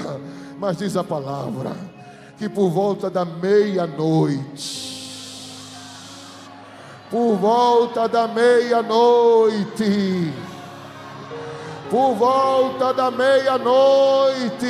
[0.59, 1.71] Mas diz a palavra
[2.37, 4.89] que por volta da meia-noite,
[7.09, 8.75] por volta da meia-noite,
[11.89, 14.67] por volta da meia-noite,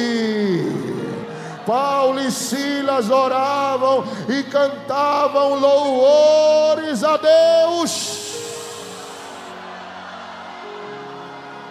[1.66, 8.18] Paulo e Silas oravam e cantavam louvores a Deus.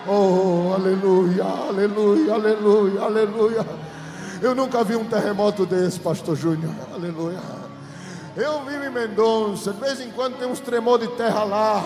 [0.07, 3.86] Oh, aleluia, aleluia, aleluia, aleluia.
[4.41, 6.71] Eu nunca vi um terremoto desse, Pastor Júnior.
[6.93, 7.39] Aleluia.
[8.35, 11.83] Eu vivo em Mendonça, de vez em quando tem uns tremor de terra lá.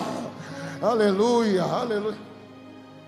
[0.82, 2.18] Aleluia, aleluia.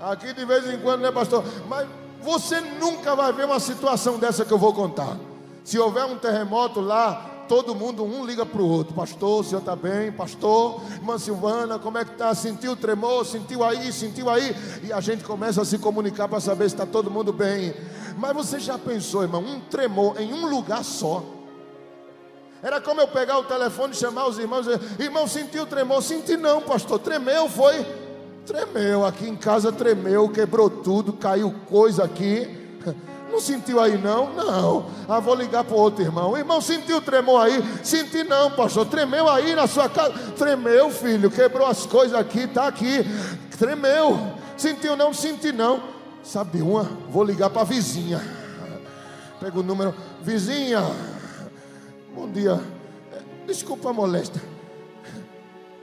[0.01, 1.45] Aqui de vez em quando, né, pastor?
[1.69, 1.87] Mas
[2.23, 5.17] você nunca vai ver uma situação dessa que eu vou contar.
[5.63, 8.95] Se houver um terremoto lá, todo mundo, um liga para o outro.
[8.95, 10.13] Pastor, o senhor está bem?
[10.13, 12.35] Pastor, irmã Silvana, como é que está?
[12.35, 13.25] Sentiu tremor?
[13.25, 13.93] Sentiu aí?
[13.93, 14.55] Sentiu aí?
[14.83, 17.75] E a gente começa a se comunicar para saber se está todo mundo bem.
[18.17, 21.23] Mas você já pensou, irmão, um tremor em um lugar só?
[22.63, 26.03] Era como eu pegar o telefone e chamar os irmãos e dizer, irmão, sentiu tremor?
[26.03, 26.99] Senti não, pastor.
[26.99, 27.85] Tremeu, foi?
[28.47, 32.63] Tremeu, aqui em casa tremeu, quebrou tudo, caiu coisa aqui.
[33.35, 34.33] Não sentiu aí não?
[34.33, 34.87] Não.
[35.09, 36.39] Ah, vou ligar para o outro irmão.
[36.39, 37.65] Irmão sentiu tremor aí?
[37.83, 38.87] Senti não, pastor.
[38.87, 40.13] Tremeu aí na sua casa?
[40.39, 41.29] Tremeu, filho.
[41.29, 43.05] Quebrou as coisas aqui, está aqui.
[43.59, 44.35] Tremeu.
[44.57, 45.13] Sentiu não?
[45.13, 45.83] Senti não.
[46.23, 46.85] Sabe uma?
[47.11, 48.23] Vou ligar para a vizinha.
[49.41, 49.93] Pega o número.
[50.23, 50.83] Vizinha.
[52.15, 52.61] Bom dia.
[53.49, 54.41] Desculpa a molesta.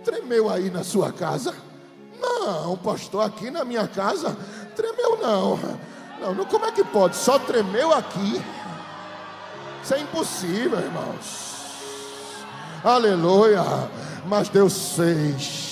[0.05, 1.53] Tremeu aí na sua casa?
[2.17, 4.37] Não, pastor, aqui na minha casa.
[4.73, 5.59] Tremeu não.
[6.21, 7.15] Não, não, como é que pode?
[7.15, 8.39] Só tremeu aqui.
[9.83, 12.45] Isso é impossível, irmãos.
[12.83, 13.63] Aleluia.
[14.27, 15.70] Mas Deus fez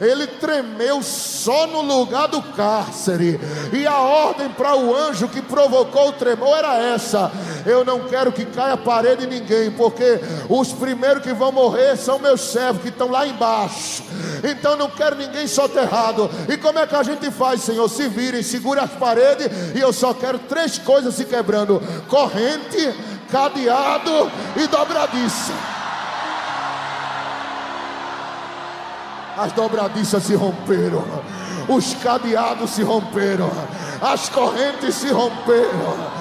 [0.00, 3.40] ele tremeu só no lugar do cárcere,
[3.72, 7.30] e a ordem para o anjo que provocou o tremor era essa:
[7.66, 12.18] eu não quero que caia a parede ninguém, porque os primeiros que vão morrer são
[12.18, 14.02] meus servos que estão lá embaixo,
[14.42, 16.30] então não quero ninguém soterrado.
[16.48, 17.88] E como é que a gente faz, Senhor?
[17.88, 22.94] Se virem, segure as paredes, e eu só quero três coisas se quebrando: corrente,
[23.30, 25.52] cadeado e dobradiça.
[29.36, 31.04] As dobradiças se romperam,
[31.68, 33.50] os cadeados se romperam,
[34.00, 36.14] as correntes se romperam.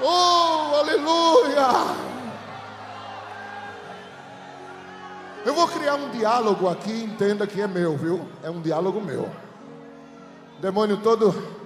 [0.00, 1.68] Oh, aleluia!
[5.44, 8.26] Eu vou criar um diálogo aqui, entenda que é meu, viu?
[8.42, 9.28] É um diálogo meu.
[10.60, 11.61] demônio todo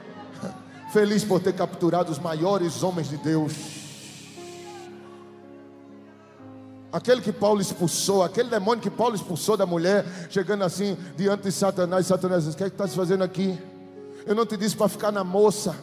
[0.97, 3.53] feliz por ter capturado os maiores homens de Deus.
[6.91, 11.53] Aquele que Paulo expulsou, aquele demônio que Paulo expulsou da mulher, chegando assim diante de
[11.53, 13.59] Satanás, Satanás diz: O que é que estás fazendo aqui?
[14.25, 15.77] Eu não te disse para ficar na moça,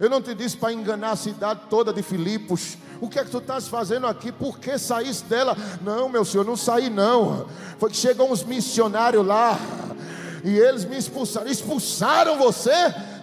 [0.00, 2.76] eu não te disse para enganar a cidade toda de Filipos.
[3.00, 4.32] O que é que tu estás fazendo aqui?
[4.32, 5.56] Por que saíste dela?
[5.80, 7.46] Não, meu senhor, não saí não.
[7.78, 9.56] Foi que chegou uns missionários lá
[10.42, 11.48] e eles me expulsaram.
[11.48, 12.72] Expulsaram você?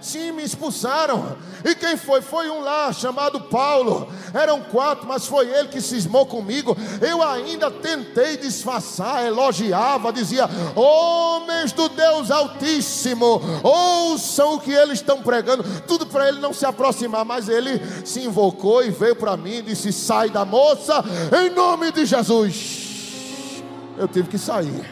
[0.04, 1.38] Sim, me expulsaram.
[1.64, 2.22] E quem foi?
[2.22, 4.12] Foi um lá chamado Paulo.
[4.34, 6.76] Eram quatro, mas foi ele que cismou comigo.
[7.02, 15.22] Eu ainda tentei disfarçar, elogiava, dizia: Homens do Deus Altíssimo, ouçam o que eles estão
[15.22, 15.64] pregando.
[15.88, 19.62] Tudo para ele não se aproximar, mas ele se invocou e veio para mim e
[19.62, 21.02] disse: Sai da moça,
[21.46, 23.64] em nome de Jesus.
[23.98, 24.84] Eu tive que sair.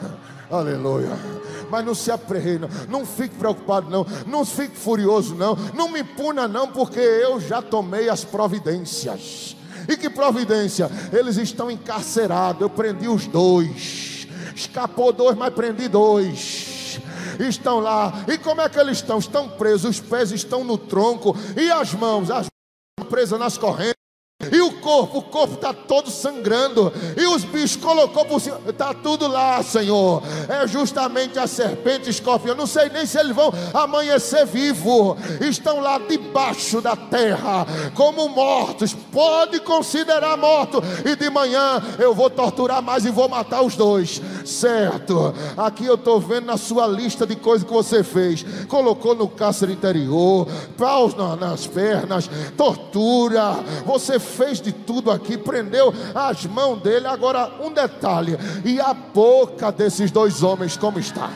[0.50, 1.18] Aleluia.
[1.70, 2.68] Mas não se apreie, não.
[2.88, 4.06] não fique preocupado, não.
[4.26, 5.56] Não fique furioso, não.
[5.74, 9.56] Não me puna, não, porque eu já tomei as providências.
[9.88, 10.90] E que providência?
[11.12, 12.60] Eles estão encarcerados.
[12.60, 14.26] Eu prendi os dois.
[14.54, 17.00] Escapou dois, mas prendi dois.
[17.38, 18.24] Estão lá.
[18.26, 19.18] E como é que eles estão?
[19.18, 22.46] Estão presos, os pés estão no tronco e as mãos, as
[22.98, 24.05] mãos presas nas correntes.
[24.52, 26.92] E o corpo, o corpo está todo sangrando.
[27.16, 28.60] E os bichos colocou por cima.
[28.68, 30.22] Está tudo lá, Senhor.
[30.48, 32.54] É justamente a serpente, escorpião.
[32.54, 35.16] Não sei nem se eles vão amanhecer vivo.
[35.40, 38.94] Estão lá debaixo da terra, como mortos.
[38.94, 40.82] Pode considerar morto.
[41.04, 44.20] E de manhã eu vou torturar mais e vou matar os dois.
[44.46, 45.34] Certo.
[45.56, 48.44] Aqui eu estou vendo na sua lista de coisas que você fez.
[48.68, 50.46] Colocou no cárcere interior,
[50.78, 53.56] paus nas pernas, tortura.
[53.84, 57.08] Você fez de tudo aqui, prendeu as mãos dele.
[57.08, 61.28] Agora, um detalhe: e a boca desses dois homens, como está?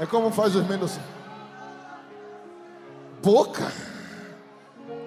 [0.00, 0.98] É como faz os meninos.
[3.22, 3.93] Boca?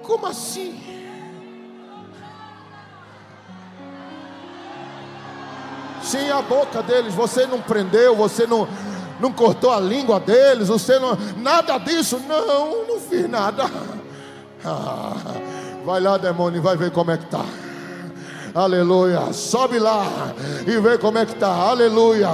[0.08, 0.82] Como assim?
[6.02, 8.66] Sim, a boca deles, você não prendeu, você não,
[9.20, 11.18] não cortou a língua deles, você não.
[11.36, 12.22] Nada disso.
[12.26, 13.66] Não, não fiz nada.
[14.64, 15.14] Ah,
[15.86, 17.44] vai lá, demônio, vai ver como é que tá.
[18.58, 19.32] Aleluia.
[19.34, 20.34] Sobe lá
[20.66, 21.48] e vê como é que está.
[21.48, 22.28] Aleluia.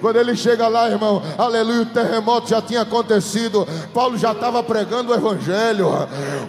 [0.00, 3.68] Quando ele chega lá, irmão, aleluia, o terremoto já tinha acontecido.
[3.94, 5.86] Paulo já estava pregando o evangelho.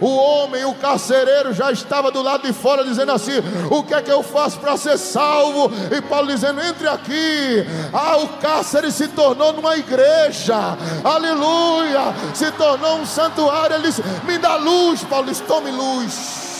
[0.00, 3.38] O homem, o carcereiro já estava do lado de fora dizendo assim:
[3.70, 7.64] "O que é que eu faço para ser salvo?" E Paulo dizendo: "Entre aqui".
[7.92, 10.76] Ah, o cárcere se tornou numa igreja.
[11.04, 12.12] Aleluia.
[12.34, 13.76] Se tornou um santuário.
[13.76, 16.51] Ele disse: "Me dá luz", Paulo disse: "Tome luz"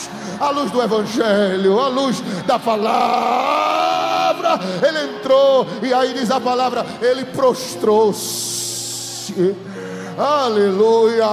[0.43, 4.59] a luz do Evangelho, a luz da palavra.
[4.87, 8.53] Ele entrou, e aí diz a palavra: ele prostrou-se.
[10.19, 11.25] Aleluia.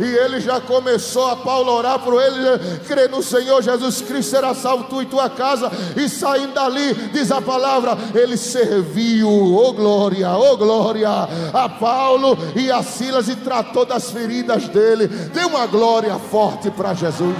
[0.00, 4.52] E ele já começou a Paulo orar por ele, crer no Senhor Jesus Cristo, será
[4.52, 5.70] salvo tu e tua casa.
[5.96, 11.08] E saindo dali, diz a palavra, ele serviu, oh glória, oh glória,
[11.52, 15.06] a Paulo e a Silas e tratou das feridas dele.
[15.06, 17.36] Dê uma glória forte para Jesus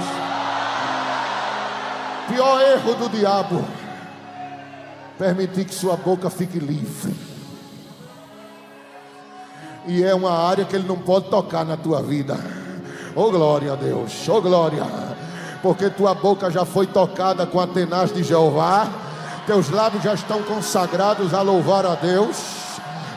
[2.28, 3.64] pior erro do diabo:
[5.18, 7.14] permitir que sua boca fique livre.
[9.86, 12.36] E é uma área que ele não pode tocar na tua vida.
[13.14, 14.84] Oh glória a Deus, oh glória.
[15.62, 18.88] Porque tua boca já foi tocada com a tenaz de Jeová,
[19.46, 22.65] teus lábios já estão consagrados a louvar a Deus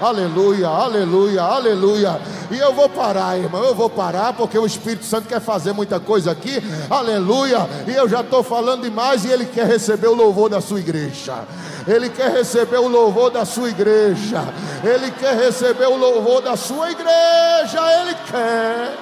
[0.02, 2.22] aleluia, aleluia, aleluia.
[2.52, 6.00] E eu vou parar, irmão, eu vou parar porque o Espírito Santo quer fazer muita
[6.00, 7.68] coisa aqui, aleluia.
[7.88, 11.44] E eu já estou falando demais e ele quer receber o louvor da sua igreja.
[11.88, 14.44] Ele quer receber o louvor da sua igreja.
[14.84, 17.80] Ele quer receber o louvor da sua igreja.
[18.02, 18.98] Ele quer.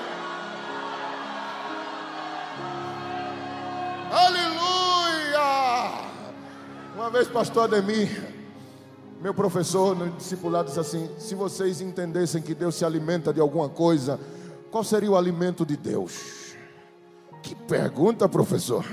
[4.11, 5.91] Aleluia!
[6.95, 8.36] Uma vez, pastor Ademir
[9.21, 13.67] meu professor no discipulado disse assim: se vocês entendessem que Deus se alimenta de alguma
[13.67, 14.19] coisa,
[14.69, 16.55] qual seria o alimento de Deus?
[17.41, 18.85] Que pergunta, professor.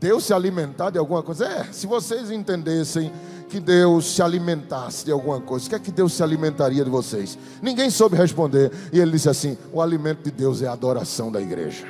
[0.00, 1.46] Deus se alimentar de alguma coisa?
[1.46, 3.12] É, se vocês entendessem
[3.50, 6.88] que Deus se alimentasse de alguma coisa, o que é que Deus se alimentaria de
[6.88, 7.36] vocês?
[7.60, 8.72] Ninguém soube responder.
[8.90, 11.86] E ele disse assim: o alimento de Deus é a adoração da igreja.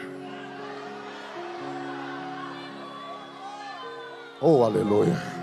[4.40, 5.39] Oh, aleluia.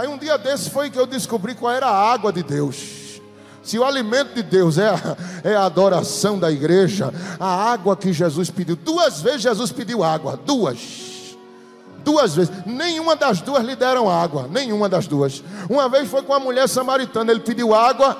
[0.00, 3.20] Aí um dia desse foi que eu descobri qual era a água de Deus.
[3.62, 8.10] Se o alimento de Deus é a, é a adoração da igreja, a água que
[8.10, 11.36] Jesus pediu, duas vezes Jesus pediu água, duas.
[12.02, 15.44] Duas vezes, nenhuma das duas lhe deram água, nenhuma das duas.
[15.68, 18.16] Uma vez foi com a mulher samaritana, ele pediu água,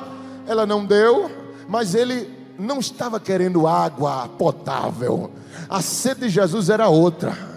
[0.47, 1.31] ela não deu,
[1.67, 2.29] mas ele
[2.59, 5.31] não estava querendo água potável.
[5.67, 7.50] A sede de Jesus era outra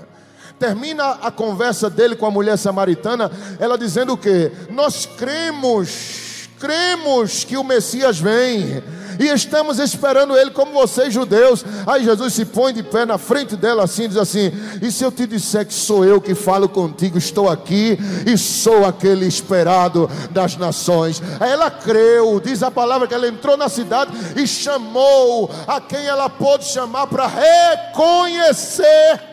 [0.64, 4.50] termina a conversa dele com a mulher samaritana, ela dizendo o que?
[4.70, 8.82] Nós cremos, cremos que o Messias vem.
[9.20, 11.66] E estamos esperando ele como vocês judeus.
[11.86, 15.12] Aí Jesus se põe de pé na frente dela assim, diz assim: "E se eu
[15.12, 20.56] te disser que sou eu que falo contigo, estou aqui e sou aquele esperado das
[20.56, 21.22] nações".
[21.42, 26.06] Aí ela creu, diz a palavra que ela entrou na cidade e chamou a quem
[26.06, 29.33] ela pôde chamar para reconhecer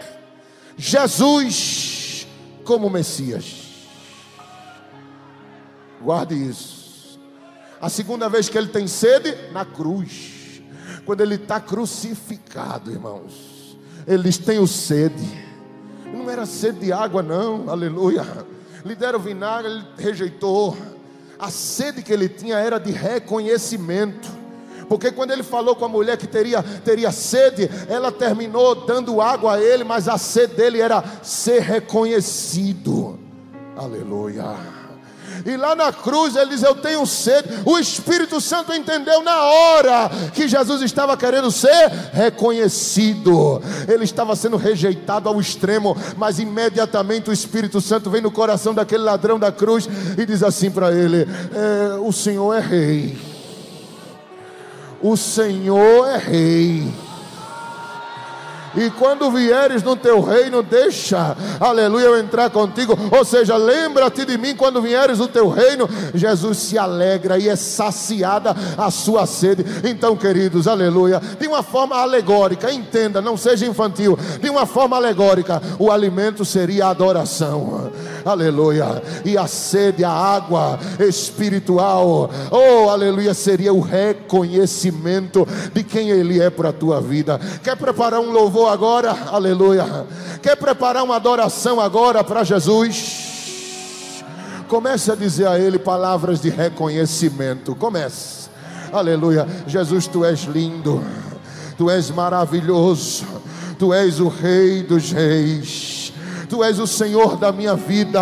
[0.80, 2.26] Jesus
[2.64, 3.44] como Messias.
[6.00, 7.20] Guarde isso.
[7.78, 10.62] A segunda vez que ele tem sede, na cruz.
[11.04, 13.76] Quando ele está crucificado, irmãos.
[14.06, 15.46] Eles têm o sede.
[16.06, 17.68] Não era sede de água, não.
[17.68, 18.24] Aleluia.
[18.82, 20.78] Lhe deram vinagre, ele rejeitou.
[21.38, 24.39] A sede que ele tinha era de reconhecimento
[24.90, 29.54] Porque quando ele falou com a mulher que teria, teria sede, ela terminou dando água
[29.54, 33.16] a ele, mas a sede dele era ser reconhecido.
[33.76, 34.56] Aleluia.
[35.46, 37.48] E lá na cruz ele diz: Eu tenho sede.
[37.64, 43.62] O Espírito Santo entendeu na hora que Jesus estava querendo ser reconhecido.
[43.86, 49.04] Ele estava sendo rejeitado ao extremo, mas imediatamente o Espírito Santo vem no coração daquele
[49.04, 49.88] ladrão da cruz
[50.18, 53.29] e diz assim para ele: é, O Senhor é rei.
[55.02, 56.92] O Senhor é rei.
[58.76, 62.96] E quando vieres no teu reino, deixa, aleluia, eu entrar contigo.
[63.10, 65.88] Ou seja, lembra-te de mim quando vieres no teu reino.
[66.14, 69.64] Jesus se alegra e é saciada a sua sede.
[69.84, 74.18] Então, queridos, aleluia, de uma forma alegórica, entenda, não seja infantil.
[74.40, 77.90] De uma forma alegórica, o alimento seria a adoração,
[78.24, 86.40] aleluia, e a sede, a água espiritual, oh, aleluia, seria o reconhecimento de quem Ele
[86.40, 87.40] é para a tua vida.
[87.62, 88.59] Quer preparar um louvor?
[88.68, 90.06] Agora, aleluia.
[90.42, 94.24] Quer preparar uma adoração agora para Jesus?
[94.68, 97.74] Comece a dizer a Ele palavras de reconhecimento.
[97.74, 98.48] Comece,
[98.92, 99.46] aleluia.
[99.66, 101.02] Jesus, tu és lindo,
[101.76, 103.26] tu és maravilhoso,
[103.78, 106.00] tu és o Rei dos Reis.
[106.50, 108.20] Tu és o Senhor da minha vida,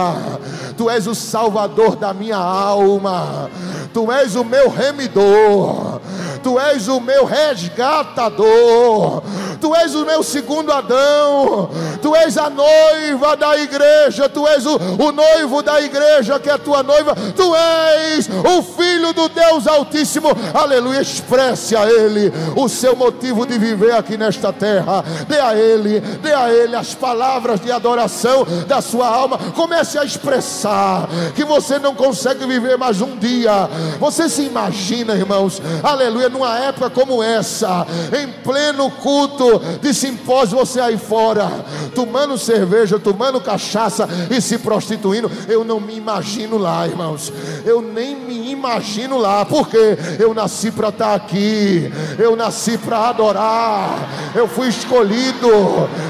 [0.76, 3.50] Tu és o Salvador da minha alma,
[3.92, 5.98] Tu és o meu remidor,
[6.42, 9.22] Tu és o meu resgatador,
[9.60, 14.76] Tu és o meu segundo Adão, Tu és a noiva da igreja, Tu és o,
[14.76, 19.66] o noivo da igreja que é a tua noiva, Tu és o Filho do Deus
[19.66, 21.00] Altíssimo, aleluia.
[21.00, 26.32] Expresse a Ele o seu motivo de viver aqui nesta terra, dê a Ele, dê
[26.32, 31.94] a Ele as palavras de adoração da sua alma, comece a expressar que você não
[31.94, 38.28] consegue viver mais um dia, você se imagina, irmãos, aleluia, numa época como essa, em
[38.42, 39.47] pleno culto
[39.80, 41.50] de simpósio, você aí fora,
[41.94, 45.30] tomando cerveja, tomando cachaça e se prostituindo.
[45.48, 47.32] Eu não me imagino lá, irmãos.
[47.64, 54.08] Eu nem me imagino lá, porque eu nasci para estar aqui, eu nasci para adorar,
[54.34, 55.48] eu fui escolhido,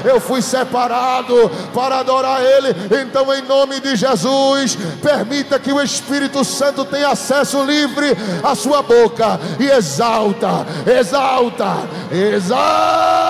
[0.03, 2.75] eu fui separado para adorar Ele.
[3.01, 8.81] Então, em nome de Jesus, permita que o Espírito Santo tenha acesso livre à sua
[8.81, 11.77] boca e exalta, exalta,
[12.11, 13.28] exalta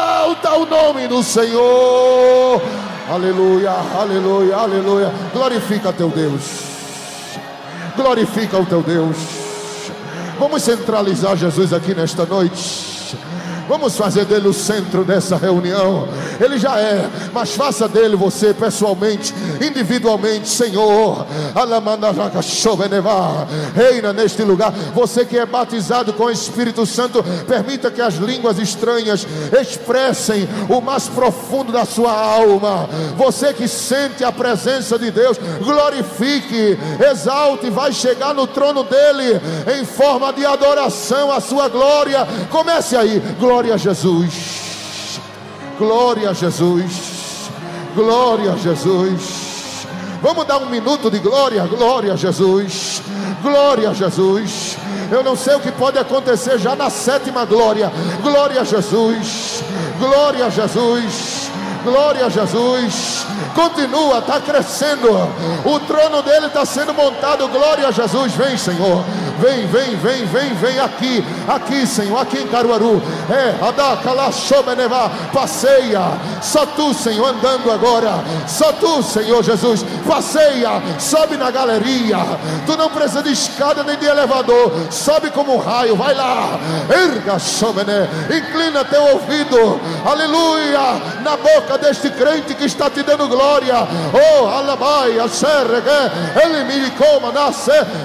[0.60, 2.62] o nome do Senhor.
[3.10, 5.14] Aleluia, aleluia, aleluia.
[5.34, 6.42] Glorifica teu Deus.
[7.96, 9.18] Glorifica o teu Deus.
[10.38, 12.99] Vamos centralizar Jesus aqui nesta noite.
[13.70, 16.08] Vamos fazer dele o centro dessa reunião.
[16.44, 21.28] Ele já é, mas faça dele você pessoalmente, individualmente, Senhor.
[23.76, 24.72] Reina neste lugar.
[24.96, 29.28] Você que é batizado com o Espírito Santo, permita que as línguas estranhas
[29.62, 32.90] expressem o mais profundo da sua alma.
[33.18, 36.76] Você que sente a presença de Deus, glorifique,
[37.08, 39.40] exalte, vai chegar no trono dele
[39.80, 42.28] em forma de adoração à sua glória.
[42.50, 45.20] Comece aí, glória Glória a Jesus.
[45.78, 47.50] Glória a Jesus.
[47.94, 49.86] Glória a Jesus.
[50.22, 53.02] Vamos dar um minuto de glória, glória a Jesus.
[53.42, 54.78] Glória a Jesus.
[55.12, 57.92] Eu não sei o que pode acontecer já na sétima glória.
[58.24, 59.62] Glória a Jesus.
[60.00, 61.52] Glória a Jesus.
[61.84, 63.09] Glória a Jesus.
[63.56, 65.10] Continua, está crescendo.
[65.66, 67.48] O trono dele está sendo montado.
[67.48, 68.34] Glória a Jesus.
[68.34, 69.04] Vem, Senhor.
[69.40, 73.02] Vem, vem, vem, vem, vem aqui, aqui, Senhor, aqui em Caruaru.
[73.30, 76.02] É, Adakalachomenevá, passeia.
[76.42, 78.22] Só tu, Senhor, andando agora.
[78.46, 80.82] Só tu, Senhor Jesus, passeia.
[81.00, 82.18] Sobe na galeria.
[82.66, 84.74] Tu não precisa de escada nem de elevador.
[84.92, 86.60] Sobe como um raio, vai lá.
[86.90, 88.10] Erga, Shomené.
[88.26, 89.80] Inclina teu ouvido.
[90.06, 91.02] Aleluia.
[91.24, 93.88] Na boca deste crente que está te dando glória.
[94.14, 95.28] Oh, alabai, a
[96.44, 97.30] ele me coma.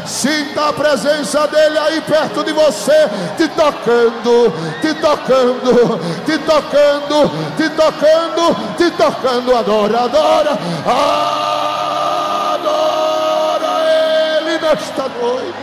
[0.07, 7.69] Sinta a presença dele aí perto de você, te tocando, te tocando, te tocando, te
[7.71, 9.57] tocando, te tocando.
[9.57, 11.55] Adora, adora, adora
[14.39, 15.54] Ele nesta noite.